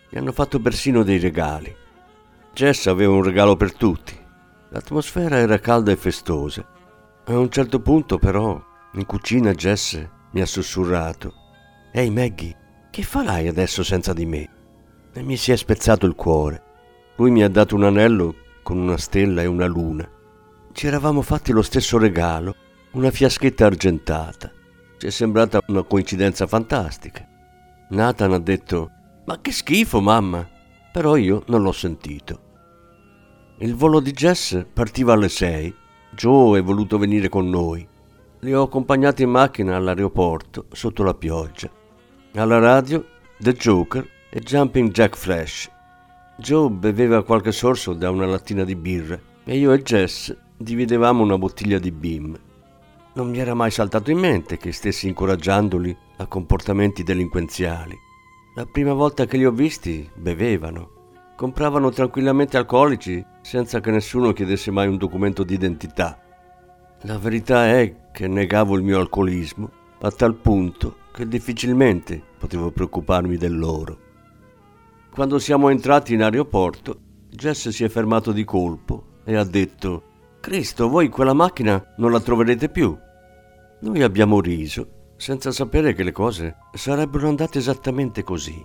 Gli 0.07 0.17
hanno 0.19 0.31
fatto 0.31 0.59
persino 0.59 1.01
dei 1.01 1.17
regali. 1.17 1.75
Jess 2.53 2.85
aveva 2.85 3.13
un 3.13 3.23
regalo 3.23 3.55
per 3.55 3.73
tutti. 3.73 4.15
L'atmosfera 4.69 5.37
era 5.37 5.57
calda 5.57 5.91
e 5.91 5.95
festosa. 5.95 6.63
A 7.25 7.35
un 7.39 7.49
certo 7.49 7.79
punto, 7.79 8.19
però, 8.19 8.63
in 8.93 9.07
cucina 9.07 9.53
Jess 9.53 10.07
mi 10.33 10.41
ha 10.41 10.45
sussurrato: 10.45 11.33
Ehi 11.91 12.11
Maggie, 12.11 12.55
che 12.91 13.01
farai 13.01 13.47
adesso 13.47 13.83
senza 13.83 14.13
di 14.13 14.27
me? 14.27 14.49
E 15.13 15.23
mi 15.23 15.35
si 15.35 15.51
è 15.51 15.55
spezzato 15.55 16.05
il 16.05 16.13
cuore. 16.13 16.64
Lui 17.17 17.31
mi 17.31 17.43
ha 17.43 17.49
dato 17.49 17.75
un 17.75 17.83
anello 17.83 18.35
con 18.61 18.77
una 18.77 18.97
stella 18.97 19.41
e 19.41 19.45
una 19.45 19.67
luna. 19.67 20.09
Ci 20.71 20.87
eravamo 20.87 21.21
fatti 21.21 21.51
lo 21.51 21.61
stesso 21.61 21.97
regalo, 21.97 22.55
una 22.91 23.11
fiaschetta 23.11 23.65
argentata. 23.65 24.51
Ci 24.97 25.07
è 25.07 25.09
sembrata 25.09 25.61
una 25.67 25.83
coincidenza 25.83 26.45
fantastica. 26.47 27.25
Nathan 27.89 28.33
ha 28.33 28.39
detto: 28.39 28.91
Ma 29.25 29.39
che 29.39 29.51
schifo, 29.51 30.01
mamma! 30.01 30.45
Però 30.91 31.15
io 31.15 31.43
non 31.47 31.61
l'ho 31.61 31.71
sentito. 31.71 32.41
Il 33.59 33.75
volo 33.75 34.01
di 34.01 34.11
Jess 34.11 34.65
partiva 34.73 35.13
alle 35.13 35.29
6. 35.29 35.75
Joe 36.11 36.59
è 36.59 36.63
voluto 36.63 36.97
venire 36.97 37.29
con 37.29 37.49
noi. 37.49 37.87
Li 38.39 38.53
ho 38.53 38.63
accompagnati 38.63 39.23
in 39.23 39.29
macchina 39.29 39.75
all'aeroporto 39.75 40.65
sotto 40.71 41.03
la 41.03 41.13
pioggia. 41.13 41.69
Alla 42.35 42.59
radio 42.59 43.05
The 43.37 43.53
Joker 43.53 44.05
e 44.29 44.39
Jumping 44.41 44.91
Jack 44.91 45.15
Flash. 45.15 45.71
Joe 46.37 46.69
beveva 46.69 47.23
qualche 47.23 47.53
sorso 47.53 47.93
da 47.93 48.09
una 48.09 48.25
lattina 48.25 48.65
di 48.65 48.75
birra 48.75 49.17
e 49.45 49.57
io 49.57 49.71
e 49.71 49.81
Jess 49.81 50.35
dividevamo 50.57 51.23
una 51.23 51.37
bottiglia 51.37 51.79
di 51.79 51.91
Beam. 51.91 52.37
Non 53.13 53.29
mi 53.29 53.39
era 53.39 53.53
mai 53.53 53.71
saltato 53.71 54.11
in 54.11 54.17
mente 54.17 54.57
che 54.57 54.73
stessi 54.73 55.07
incoraggiandoli 55.07 55.95
a 56.17 56.25
comportamenti 56.27 57.03
delinquenziali. 57.03 57.97
La 58.55 58.65
prima 58.65 58.91
volta 58.91 59.25
che 59.25 59.37
li 59.37 59.45
ho 59.45 59.51
visti 59.51 60.09
bevevano 60.13 60.91
compravano 61.37 61.89
tranquillamente 61.91 62.57
alcolici 62.57 63.23
senza 63.41 63.79
che 63.79 63.91
nessuno 63.91 64.33
chiedesse 64.33 64.71
mai 64.71 64.87
un 64.87 64.97
documento 64.97 65.43
d'identità. 65.43 66.19
La 67.03 67.17
verità 67.17 67.67
è 67.67 68.09
che 68.11 68.27
negavo 68.27 68.75
il 68.75 68.83
mio 68.83 68.99
alcolismo 68.99 69.69
a 70.01 70.11
tal 70.11 70.35
punto 70.35 70.97
che 71.13 71.27
difficilmente 71.27 72.21
potevo 72.37 72.71
preoccuparmi 72.71 73.37
del 73.37 73.57
loro. 73.57 74.04
Quando 75.15 75.39
siamo 75.39 75.69
entrati 75.69 76.13
in 76.13 76.23
aeroporto, 76.23 76.99
Jess 77.29 77.69
si 77.69 77.85
è 77.85 77.87
fermato 77.87 78.33
di 78.33 78.43
colpo 78.43 79.21
e 79.23 79.37
ha 79.37 79.45
detto 79.45 80.03
Cristo, 80.41 80.89
voi 80.89 81.07
quella 81.07 81.31
macchina 81.31 81.93
non 81.99 82.11
la 82.11 82.19
troverete 82.19 82.67
più. 82.67 82.93
Noi 83.79 84.03
abbiamo 84.03 84.41
riso, 84.41 85.13
senza 85.15 85.53
sapere 85.53 85.93
che 85.93 86.03
le 86.03 86.11
cose 86.11 86.57
sarebbero 86.73 87.29
andate 87.29 87.59
esattamente 87.59 88.23
così. 88.23 88.61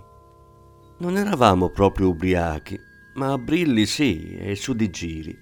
Non 0.97 1.15
eravamo 1.15 1.69
proprio 1.69 2.09
ubriachi, 2.09 2.77
ma 3.15 3.31
a 3.31 3.37
brilli 3.37 3.85
sì 3.85 4.35
e 4.35 4.53
su 4.57 4.73
di 4.73 4.89
giri. 4.89 5.33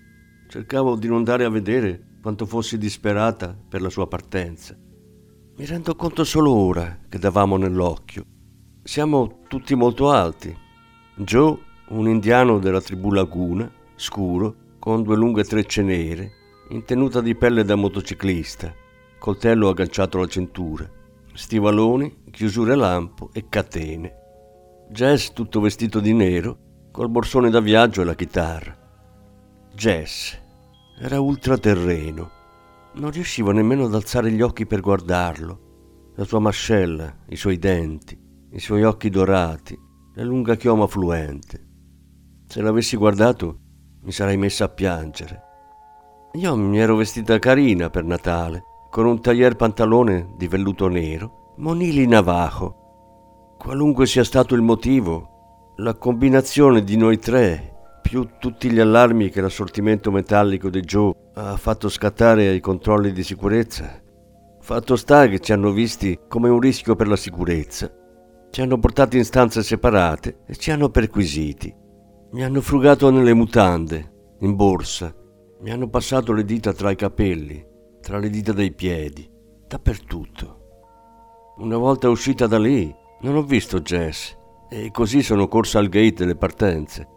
Cercavo 0.48 0.96
di 0.96 1.08
non 1.08 1.24
dare 1.24 1.44
a 1.44 1.50
vedere 1.50 2.20
quanto 2.22 2.46
fossi 2.46 2.78
disperata 2.78 3.58
per 3.68 3.82
la 3.82 3.90
sua 3.90 4.06
partenza. 4.06 4.78
Mi 5.58 5.66
rendo 5.66 5.96
conto 5.96 6.24
solo 6.24 6.52
ora 6.52 7.00
che 7.10 7.18
davamo 7.18 7.58
nell'occhio. 7.58 8.24
Siamo 8.84 9.40
tutti 9.48 9.74
molto 9.74 10.12
alti. 10.12 10.68
Joe, 11.22 11.58
un 11.90 12.08
indiano 12.08 12.60
della 12.60 12.80
tribù 12.80 13.12
Laguna, 13.12 13.70
scuro, 13.96 14.56
con 14.80 15.04
due 15.04 15.18
lunghe 15.18 15.44
trecce 15.44 15.82
nere, 15.82 16.32
in 16.70 16.86
tenuta 16.86 17.20
di 17.20 17.36
pelle 17.36 17.66
da 17.66 17.76
motociclista, 17.76 18.74
coltello 19.18 19.68
agganciato 19.68 20.18
alla 20.18 20.28
cintura, 20.28 20.90
stivaloni, 21.34 22.24
chiusure 22.32 22.74
lampo 22.74 23.32
e 23.34 23.48
catene. 23.50 24.14
Jess 24.92 25.34
tutto 25.34 25.60
vestito 25.60 26.00
di 26.00 26.14
nero, 26.14 26.58
col 26.90 27.10
borsone 27.10 27.50
da 27.50 27.60
viaggio 27.60 28.02
e 28.02 28.06
la 28.06 28.16
chitarra. 28.16 28.78
Jess 29.76 30.40
era 31.02 31.20
ultraterreno. 31.20 32.32
Non 32.94 33.12
riuscivo 33.12 33.52
nemmeno 33.52 33.84
ad 33.84 33.94
alzare 33.94 34.32
gli 34.32 34.42
occhi 34.42 34.66
per 34.66 34.80
guardarlo. 34.80 36.14
La 36.16 36.24
sua 36.24 36.40
mascella, 36.40 37.14
i 37.28 37.36
suoi 37.36 37.58
denti, 37.58 38.18
i 38.52 38.60
suoi 38.60 38.84
occhi 38.84 39.10
dorati, 39.10 39.88
la 40.20 40.26
lunga 40.26 40.56
chioma 40.56 40.86
fluente. 40.86 41.66
Se 42.46 42.62
l'avessi 42.62 42.98
guardato 42.98 43.60
mi 44.02 44.12
sarei 44.12 44.36
messa 44.36 44.66
a 44.66 44.70
piangere. 44.70 45.42
Io 46.34 46.58
mi 46.58 46.78
ero 46.78 46.98
vestita 46.98 47.40
carina 47.40 47.90
per 47.90 48.04
Natale, 48.04 48.64
con 48.90 49.06
un 49.06 49.22
taglier 49.22 49.56
pantalone 49.56 50.34
di 50.38 50.48
velluto 50.48 50.90
nero, 50.90 51.54
monili 51.58 52.06
navajo 52.06 53.56
Qualunque 53.58 54.06
sia 54.06 54.24
stato 54.24 54.56
il 54.56 54.62
motivo, 54.62 55.74
la 55.78 55.94
combinazione 55.96 56.84
di 56.84 56.98
noi 56.98 57.18
tre, 57.18 58.00
più 58.02 58.28
tutti 58.40 58.72
gli 58.72 58.80
allarmi 58.80 59.30
che 59.30 59.42
l'assortimento 59.42 60.12
metallico 60.12 60.70
di 60.70 60.82
Joe 60.82 61.14
ha 61.36 61.56
fatto 61.56 61.90
scattare 61.90 62.48
ai 62.48 62.60
controlli 62.62 63.12
di 63.12 63.24
sicurezza, 63.24 64.02
fatto 64.60 64.96
sta 64.96 65.28
che 65.28 65.40
ci 65.40 65.52
hanno 65.52 65.72
visti 65.72 66.20
come 66.28 66.50
un 66.50 66.60
rischio 66.60 66.96
per 66.96 67.08
la 67.08 67.18
sicurezza. 67.18 67.99
Ci 68.52 68.62
hanno 68.62 68.80
portati 68.80 69.18
in 69.18 69.26
stanze 69.26 69.62
separate 69.62 70.40
e 70.48 70.56
ci 70.56 70.72
hanno 70.72 70.90
perquisiti. 70.90 71.74
Mi 72.32 72.44
hanno 72.44 72.62
frugato 72.62 73.12
nelle 73.12 73.34
mutande, 73.34 74.36
in 74.40 74.56
borsa. 74.56 75.14
Mi 75.62 75.72
hanno 75.72 75.88
passato 75.88 76.34
le 76.34 76.44
dita 76.44 76.74
tra 76.74 76.90
i 76.90 76.96
capelli, 76.96 77.64
tra 78.02 78.18
le 78.18 78.30
dita 78.30 78.52
dei 78.52 78.74
piedi, 78.74 79.30
dappertutto. 79.68 80.58
Una 81.58 81.78
volta 81.78 82.10
uscita 82.10 82.48
da 82.48 82.58
lì, 82.58 82.94
non 83.22 83.36
ho 83.36 83.44
visto 83.44 83.82
Jess 83.82 84.36
e 84.70 84.90
così 84.92 85.22
sono 85.22 85.48
corsa 85.48 85.78
al 85.78 85.90
gate 85.90 86.14
delle 86.14 86.36
partenze. 86.36 87.08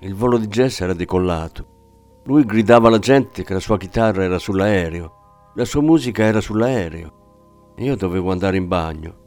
Il 0.00 0.14
volo 0.14 0.36
di 0.36 0.48
Jess 0.48 0.80
era 0.80 0.92
decollato. 0.92 2.20
Lui 2.24 2.44
gridava 2.44 2.88
alla 2.88 2.98
gente 2.98 3.42
che 3.42 3.54
la 3.54 3.60
sua 3.60 3.78
chitarra 3.78 4.24
era 4.24 4.38
sull'aereo, 4.38 5.12
la 5.54 5.64
sua 5.64 5.80
musica 5.80 6.24
era 6.24 6.40
sull'aereo. 6.40 7.72
Io 7.76 7.96
dovevo 7.96 8.32
andare 8.32 8.56
in 8.58 8.68
bagno. 8.68 9.22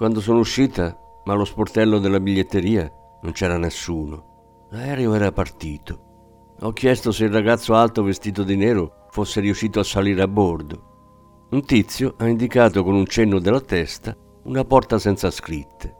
Quando 0.00 0.22
sono 0.22 0.38
uscita, 0.38 0.98
ma 1.24 1.34
allo 1.34 1.44
sportello 1.44 1.98
della 1.98 2.20
biglietteria 2.20 2.90
non 3.20 3.32
c'era 3.32 3.58
nessuno. 3.58 4.68
L'aereo 4.70 5.12
era 5.12 5.30
partito. 5.30 6.54
Ho 6.60 6.72
chiesto 6.72 7.12
se 7.12 7.26
il 7.26 7.30
ragazzo 7.30 7.74
alto 7.74 8.02
vestito 8.02 8.42
di 8.42 8.56
nero 8.56 9.08
fosse 9.10 9.40
riuscito 9.40 9.78
a 9.78 9.84
salire 9.84 10.22
a 10.22 10.26
bordo. 10.26 11.48
Un 11.50 11.66
tizio 11.66 12.14
ha 12.16 12.26
indicato 12.26 12.82
con 12.82 12.94
un 12.94 13.04
cenno 13.04 13.40
della 13.40 13.60
testa 13.60 14.16
una 14.44 14.64
porta 14.64 14.98
senza 14.98 15.30
scritte. 15.30 15.94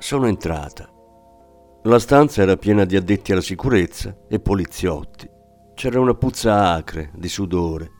Sono 0.00 0.26
entrata. 0.26 0.92
La 1.84 1.98
stanza 1.98 2.42
era 2.42 2.58
piena 2.58 2.84
di 2.84 2.94
addetti 2.94 3.32
alla 3.32 3.40
sicurezza 3.40 4.14
e 4.28 4.38
poliziotti. 4.38 5.26
C'era 5.74 5.98
una 5.98 6.12
puzza 6.12 6.74
acre 6.74 7.10
di 7.14 7.30
sudore. 7.30 7.90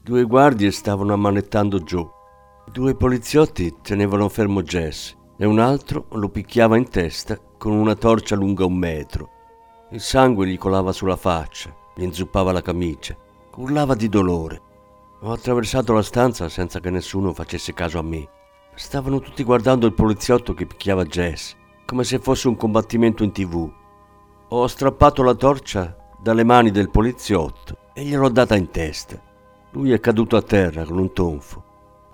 Due 0.00 0.22
guardie 0.22 0.70
stavano 0.70 1.12
ammanettando 1.12 1.80
Joe. 1.80 2.14
Due 2.68 2.94
poliziotti 2.96 3.76
tenevano 3.80 4.28
fermo 4.28 4.62
Jess 4.62 5.14
e 5.38 5.46
un 5.46 5.60
altro 5.60 6.06
lo 6.10 6.28
picchiava 6.28 6.76
in 6.76 6.88
testa 6.88 7.38
con 7.56 7.72
una 7.72 7.94
torcia 7.94 8.34
lunga 8.34 8.66
un 8.66 8.74
metro. 8.74 9.30
Il 9.92 10.00
sangue 10.00 10.46
gli 10.46 10.58
colava 10.58 10.92
sulla 10.92 11.16
faccia, 11.16 11.74
gli 11.94 12.02
inzuppava 12.02 12.52
la 12.52 12.60
camicia, 12.60 13.16
urlava 13.54 13.94
di 13.94 14.08
dolore. 14.08 14.60
Ho 15.20 15.32
attraversato 15.32 15.92
la 15.94 16.02
stanza 16.02 16.48
senza 16.48 16.80
che 16.80 16.90
nessuno 16.90 17.32
facesse 17.32 17.72
caso 17.72 17.98
a 17.98 18.02
me. 18.02 18.28
Stavano 18.74 19.20
tutti 19.20 19.44
guardando 19.44 19.86
il 19.86 19.94
poliziotto 19.94 20.52
che 20.52 20.66
picchiava 20.66 21.04
Jess, 21.04 21.54
come 21.86 22.04
se 22.04 22.18
fosse 22.18 22.48
un 22.48 22.56
combattimento 22.56 23.22
in 23.22 23.32
tv. 23.32 23.72
Ho 24.48 24.66
strappato 24.66 25.22
la 25.22 25.34
torcia 25.34 25.96
dalle 26.20 26.44
mani 26.44 26.72
del 26.72 26.90
poliziotto 26.90 27.78
e 27.94 28.02
gliel'ho 28.02 28.28
data 28.28 28.56
in 28.56 28.70
testa. 28.70 29.18
Lui 29.70 29.92
è 29.92 30.00
caduto 30.00 30.36
a 30.36 30.42
terra 30.42 30.84
con 30.84 30.98
un 30.98 31.12
tonfo. 31.12 31.65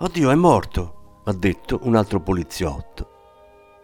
Oddio, 0.03 0.31
è 0.31 0.35
morto, 0.35 1.21
ha 1.23 1.31
detto 1.31 1.79
un 1.83 1.95
altro 1.95 2.19
poliziotto. 2.19 3.11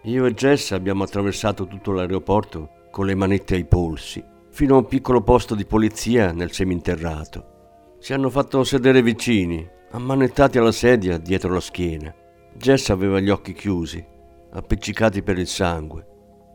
Io 0.01 0.25
e 0.25 0.33
Jess 0.33 0.71
abbiamo 0.71 1.05
attraversato 1.05 1.65
tutto 1.65 1.93
l'aeroporto 1.93 2.87
con 2.91 3.05
le 3.05 3.15
manette 3.15 3.55
ai 3.55 3.63
polsi, 3.63 4.21
fino 4.49 4.75
a 4.75 4.79
un 4.79 4.85
piccolo 4.85 5.21
posto 5.21 5.55
di 5.55 5.63
polizia 5.63 6.33
nel 6.33 6.51
seminterrato. 6.51 7.95
Si 7.99 8.11
hanno 8.11 8.29
fatto 8.29 8.65
sedere 8.65 9.01
vicini, 9.01 9.65
ammanettati 9.91 10.57
alla 10.57 10.73
sedia 10.73 11.17
dietro 11.17 11.53
la 11.53 11.61
schiena. 11.61 12.13
Jess 12.53 12.89
aveva 12.89 13.21
gli 13.21 13.29
occhi 13.29 13.53
chiusi, 13.53 14.05
appiccicati 14.51 15.23
per 15.23 15.39
il 15.39 15.47
sangue. 15.47 16.05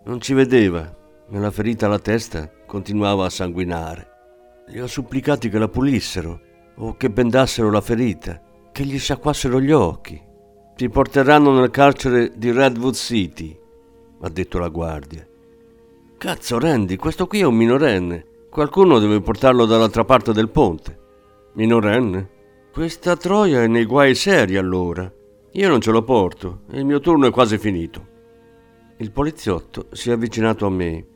Non 0.05 0.21
ci 0.21 0.35
vedeva, 0.35 0.95
nella 1.29 1.51
ferita 1.51 1.87
alla 1.87 1.99
testa 1.99 2.51
continuava 2.67 3.25
a 3.25 3.31
sanguinare. 3.31 4.09
Li 4.67 4.79
ho 4.79 4.87
supplicati 4.87 5.49
che 5.49 5.59
la 5.59 5.69
pulissero 5.69 6.39
o 6.77 6.99
che 6.99 7.09
bendassero 7.09 7.71
la 7.71 7.81
ferita, 7.81 8.39
che 8.75 8.85
gli 8.85 8.99
sciacquassero 8.99 9.61
gli 9.61 9.71
occhi. 9.71 10.21
Ti 10.75 10.89
porteranno 10.89 11.53
nel 11.53 11.71
carcere 11.71 12.33
di 12.35 12.51
Redwood 12.51 12.95
City, 12.95 13.57
ha 14.21 14.29
detto 14.29 14.59
la 14.59 14.69
guardia. 14.69 15.25
Cazzo, 16.19 16.59
Randy, 16.59 16.97
questo 16.97 17.29
qui 17.29 17.39
è 17.39 17.45
un 17.45 17.55
minorenne. 17.55 18.27
Qualcuno 18.51 18.99
deve 18.99 19.21
portarlo 19.21 19.65
dall'altra 19.65 20.05
parte 20.05 20.33
del 20.33 20.49
ponte. 20.49 20.99
Minorenne? 21.53 22.31
Questa 22.73 23.17
troia 23.17 23.63
è 23.63 23.69
nei 23.69 23.85
guai 23.85 24.17
seri 24.17 24.57
allora. 24.57 25.09
Io 25.53 25.69
non 25.69 25.81
ce 25.81 25.93
lo 25.93 26.03
porto 26.03 26.63
e 26.69 26.81
il 26.81 26.85
mio 26.85 26.99
turno 26.99 27.29
è 27.29 27.31
quasi 27.31 27.59
finito. 27.59 28.05
Il 28.97 29.13
poliziotto 29.13 29.87
si 29.93 30.11
è 30.11 30.15
avvicinato 30.15 30.67
a 30.67 30.71
me. 30.71 31.07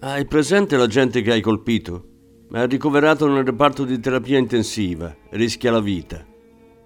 Hai 0.00 0.26
presente 0.26 0.76
la 0.76 0.88
gente 0.88 1.22
che 1.22 1.32
hai 1.32 1.40
colpito? 1.40 2.04
È 2.52 2.66
ricoverato 2.66 3.26
nel 3.28 3.46
reparto 3.46 3.84
di 3.84 3.98
terapia 3.98 4.36
intensiva. 4.36 5.16
Rischia 5.30 5.70
la 5.70 5.80
vita. 5.80 6.26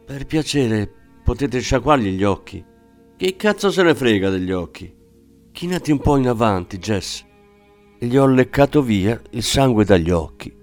Per 0.06 0.24
piacere, 0.24 0.88
potete 1.24 1.58
sciacquargli 1.58 2.10
gli 2.10 2.22
occhi. 2.22 2.64
Che 3.16 3.34
cazzo 3.34 3.72
se 3.72 3.82
ne 3.82 3.92
frega 3.92 4.30
degli 4.30 4.52
occhi? 4.52 4.94
Chinati 5.50 5.90
un 5.90 5.98
po' 5.98 6.16
in 6.16 6.28
avanti, 6.28 6.78
Jess. 6.78 7.24
Gli 7.98 8.16
ho 8.16 8.24
leccato 8.28 8.82
via 8.82 9.20
il 9.30 9.42
sangue 9.42 9.84
dagli 9.84 10.10
occhi. 10.10 10.56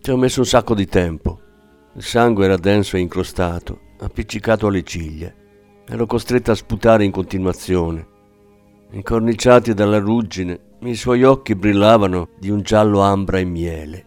Ci 0.00 0.10
ho 0.10 0.16
messo 0.16 0.40
un 0.40 0.46
sacco 0.46 0.74
di 0.74 0.86
tempo. 0.86 1.40
Il 1.94 2.02
sangue 2.02 2.46
era 2.46 2.56
denso 2.56 2.96
e 2.96 3.00
incrostato, 3.00 3.80
appiccicato 3.98 4.68
alle 4.68 4.82
ciglia. 4.82 5.30
Ero 5.86 6.06
costretta 6.06 6.52
a 6.52 6.54
sputare 6.54 7.04
in 7.04 7.10
continuazione. 7.10 8.08
Incorniciati 8.92 9.74
dalla 9.74 9.98
ruggine, 9.98 10.76
i 10.84 10.94
suoi 10.94 11.22
occhi 11.22 11.54
brillavano 11.54 12.30
di 12.38 12.48
un 12.48 12.62
giallo 12.62 13.00
ambra 13.00 13.38
e 13.38 13.44
miele. 13.44 14.06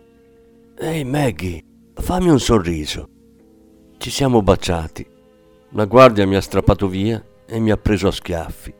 Ehi 0.79 1.03
Maggie, 1.03 1.61
fammi 1.93 2.29
un 2.29 2.39
sorriso. 2.39 3.09
Ci 4.03 4.11
siamo 4.11 4.41
baciati. 4.41 5.07
La 5.69 5.85
guardia 5.85 6.27
mi 6.27 6.35
ha 6.35 6.41
strappato 6.41 6.89
via 6.89 7.23
e 7.45 7.57
mi 7.59 7.71
ha 7.71 7.77
preso 7.77 8.09
a 8.09 8.11
schiaffi. 8.11 8.73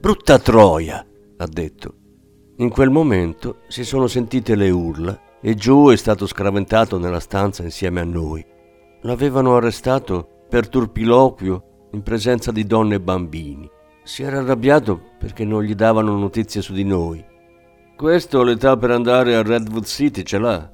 Brutta 0.00 0.38
troia, 0.38 1.06
ha 1.36 1.46
detto. 1.46 1.94
In 2.56 2.70
quel 2.70 2.88
momento 2.88 3.58
si 3.68 3.84
sono 3.84 4.06
sentite 4.06 4.54
le 4.54 4.70
urla 4.70 5.20
e 5.42 5.56
Joe 5.56 5.92
è 5.92 5.96
stato 5.98 6.26
scraventato 6.26 6.96
nella 6.96 7.20
stanza 7.20 7.62
insieme 7.62 8.00
a 8.00 8.04
noi. 8.04 8.42
L'avevano 9.02 9.56
arrestato 9.56 10.46
per 10.48 10.70
turpiloquio 10.70 11.88
in 11.92 12.02
presenza 12.02 12.50
di 12.50 12.64
donne 12.64 12.94
e 12.94 13.00
bambini. 13.00 13.70
Si 14.04 14.22
era 14.22 14.38
arrabbiato 14.38 15.02
perché 15.18 15.44
non 15.44 15.64
gli 15.64 15.74
davano 15.74 16.16
notizie 16.16 16.62
su 16.62 16.72
di 16.72 16.84
noi. 16.84 17.22
Questo 17.94 18.42
l'età 18.42 18.78
per 18.78 18.92
andare 18.92 19.36
a 19.36 19.42
Redwood 19.42 19.84
City 19.84 20.22
ce 20.22 20.38
l'ha. 20.38 20.72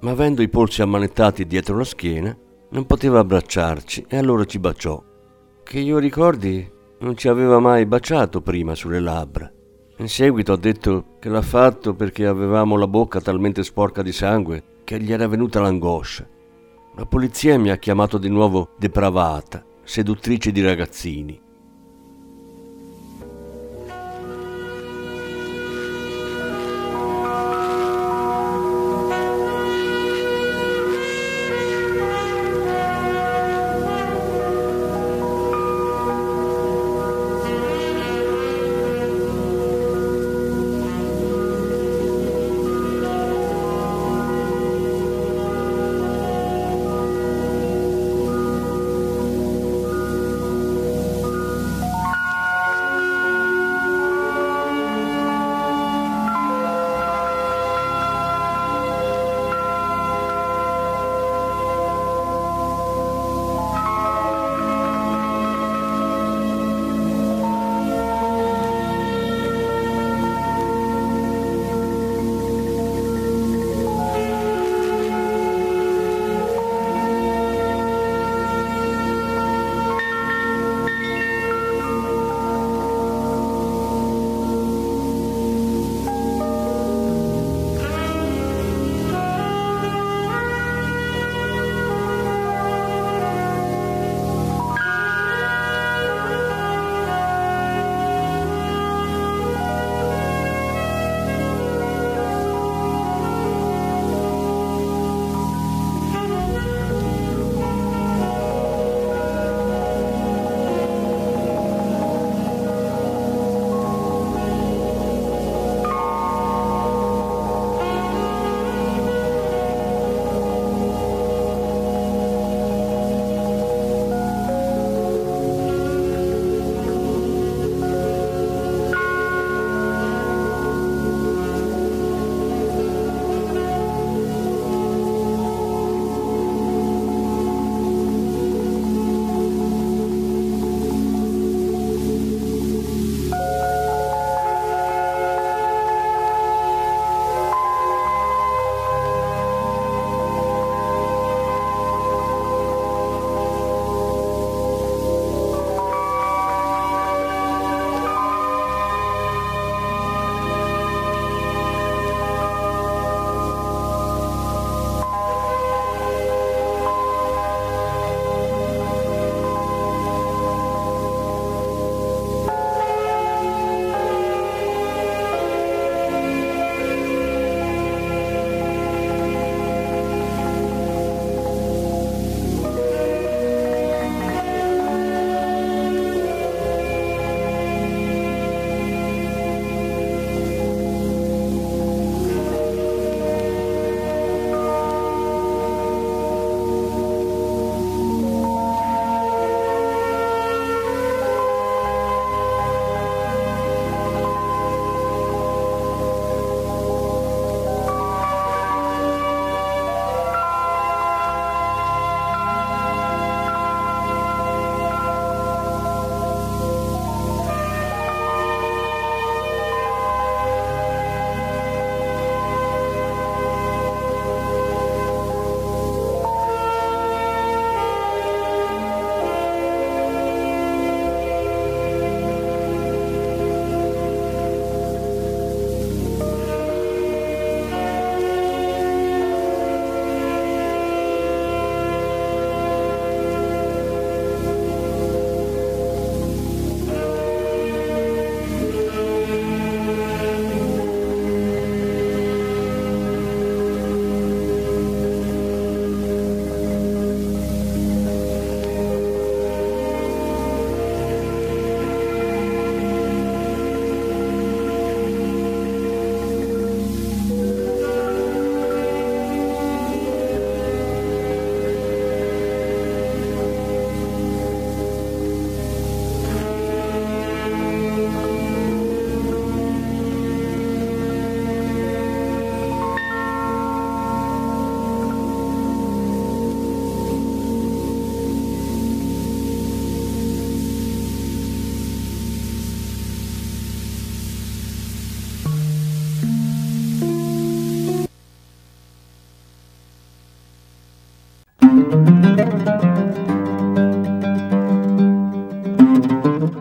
Ma 0.00 0.12
avendo 0.12 0.40
i 0.40 0.48
polsi 0.48 0.80
ammanettati 0.80 1.46
dietro 1.46 1.76
la 1.76 1.84
schiena, 1.84 2.34
non 2.70 2.86
poteva 2.86 3.20
abbracciarci 3.20 4.06
e 4.08 4.16
allora 4.16 4.44
ci 4.44 4.58
baciò. 4.58 5.02
Che 5.62 5.78
io 5.78 5.98
ricordi, 5.98 6.70
non 7.00 7.16
ci 7.16 7.28
aveva 7.28 7.58
mai 7.58 7.86
baciato 7.86 8.40
prima 8.40 8.74
sulle 8.74 9.00
labbra. 9.00 9.50
In 9.98 10.08
seguito 10.08 10.52
ha 10.52 10.56
detto 10.56 11.16
che 11.18 11.28
l'ha 11.28 11.42
fatto 11.42 11.94
perché 11.94 12.26
avevamo 12.26 12.76
la 12.76 12.86
bocca 12.86 13.20
talmente 13.20 13.62
sporca 13.62 14.02
di 14.02 14.12
sangue 14.12 14.62
che 14.84 15.00
gli 15.00 15.12
era 15.12 15.26
venuta 15.26 15.60
l'angoscia. 15.60 16.26
La 16.96 17.04
polizia 17.04 17.58
mi 17.58 17.70
ha 17.70 17.76
chiamato 17.76 18.18
di 18.18 18.28
nuovo 18.28 18.70
depravata, 18.76 19.64
seduttrice 19.82 20.52
di 20.52 20.62
ragazzini. 20.62 21.40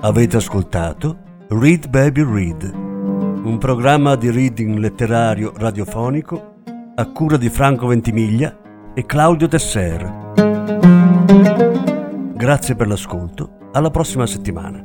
Avete 0.07 0.37
ascoltato 0.37 1.17
Read 1.49 1.89
Baby 1.89 2.23
Read, 2.23 2.71
un 2.73 3.57
programma 3.59 4.15
di 4.15 4.31
reading 4.31 4.77
letterario 4.77 5.51
radiofonico 5.53 6.53
a 6.95 7.11
cura 7.11 7.35
di 7.35 7.49
Franco 7.49 7.87
Ventimiglia 7.87 8.57
e 8.93 9.05
Claudio 9.05 9.49
Tesser. 9.49 10.31
Grazie 12.35 12.75
per 12.75 12.87
l'ascolto, 12.87 13.69
alla 13.73 13.91
prossima 13.91 14.25
settimana. 14.25 14.81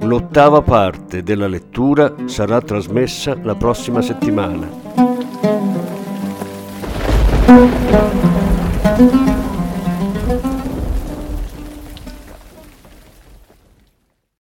L'ottava 0.00 0.60
parte 0.60 1.22
della 1.22 1.46
lettura 1.46 2.14
sarà 2.24 2.60
trasmessa 2.60 3.36
la 3.42 3.54
prossima 3.54 4.02
settimana. 4.02 4.68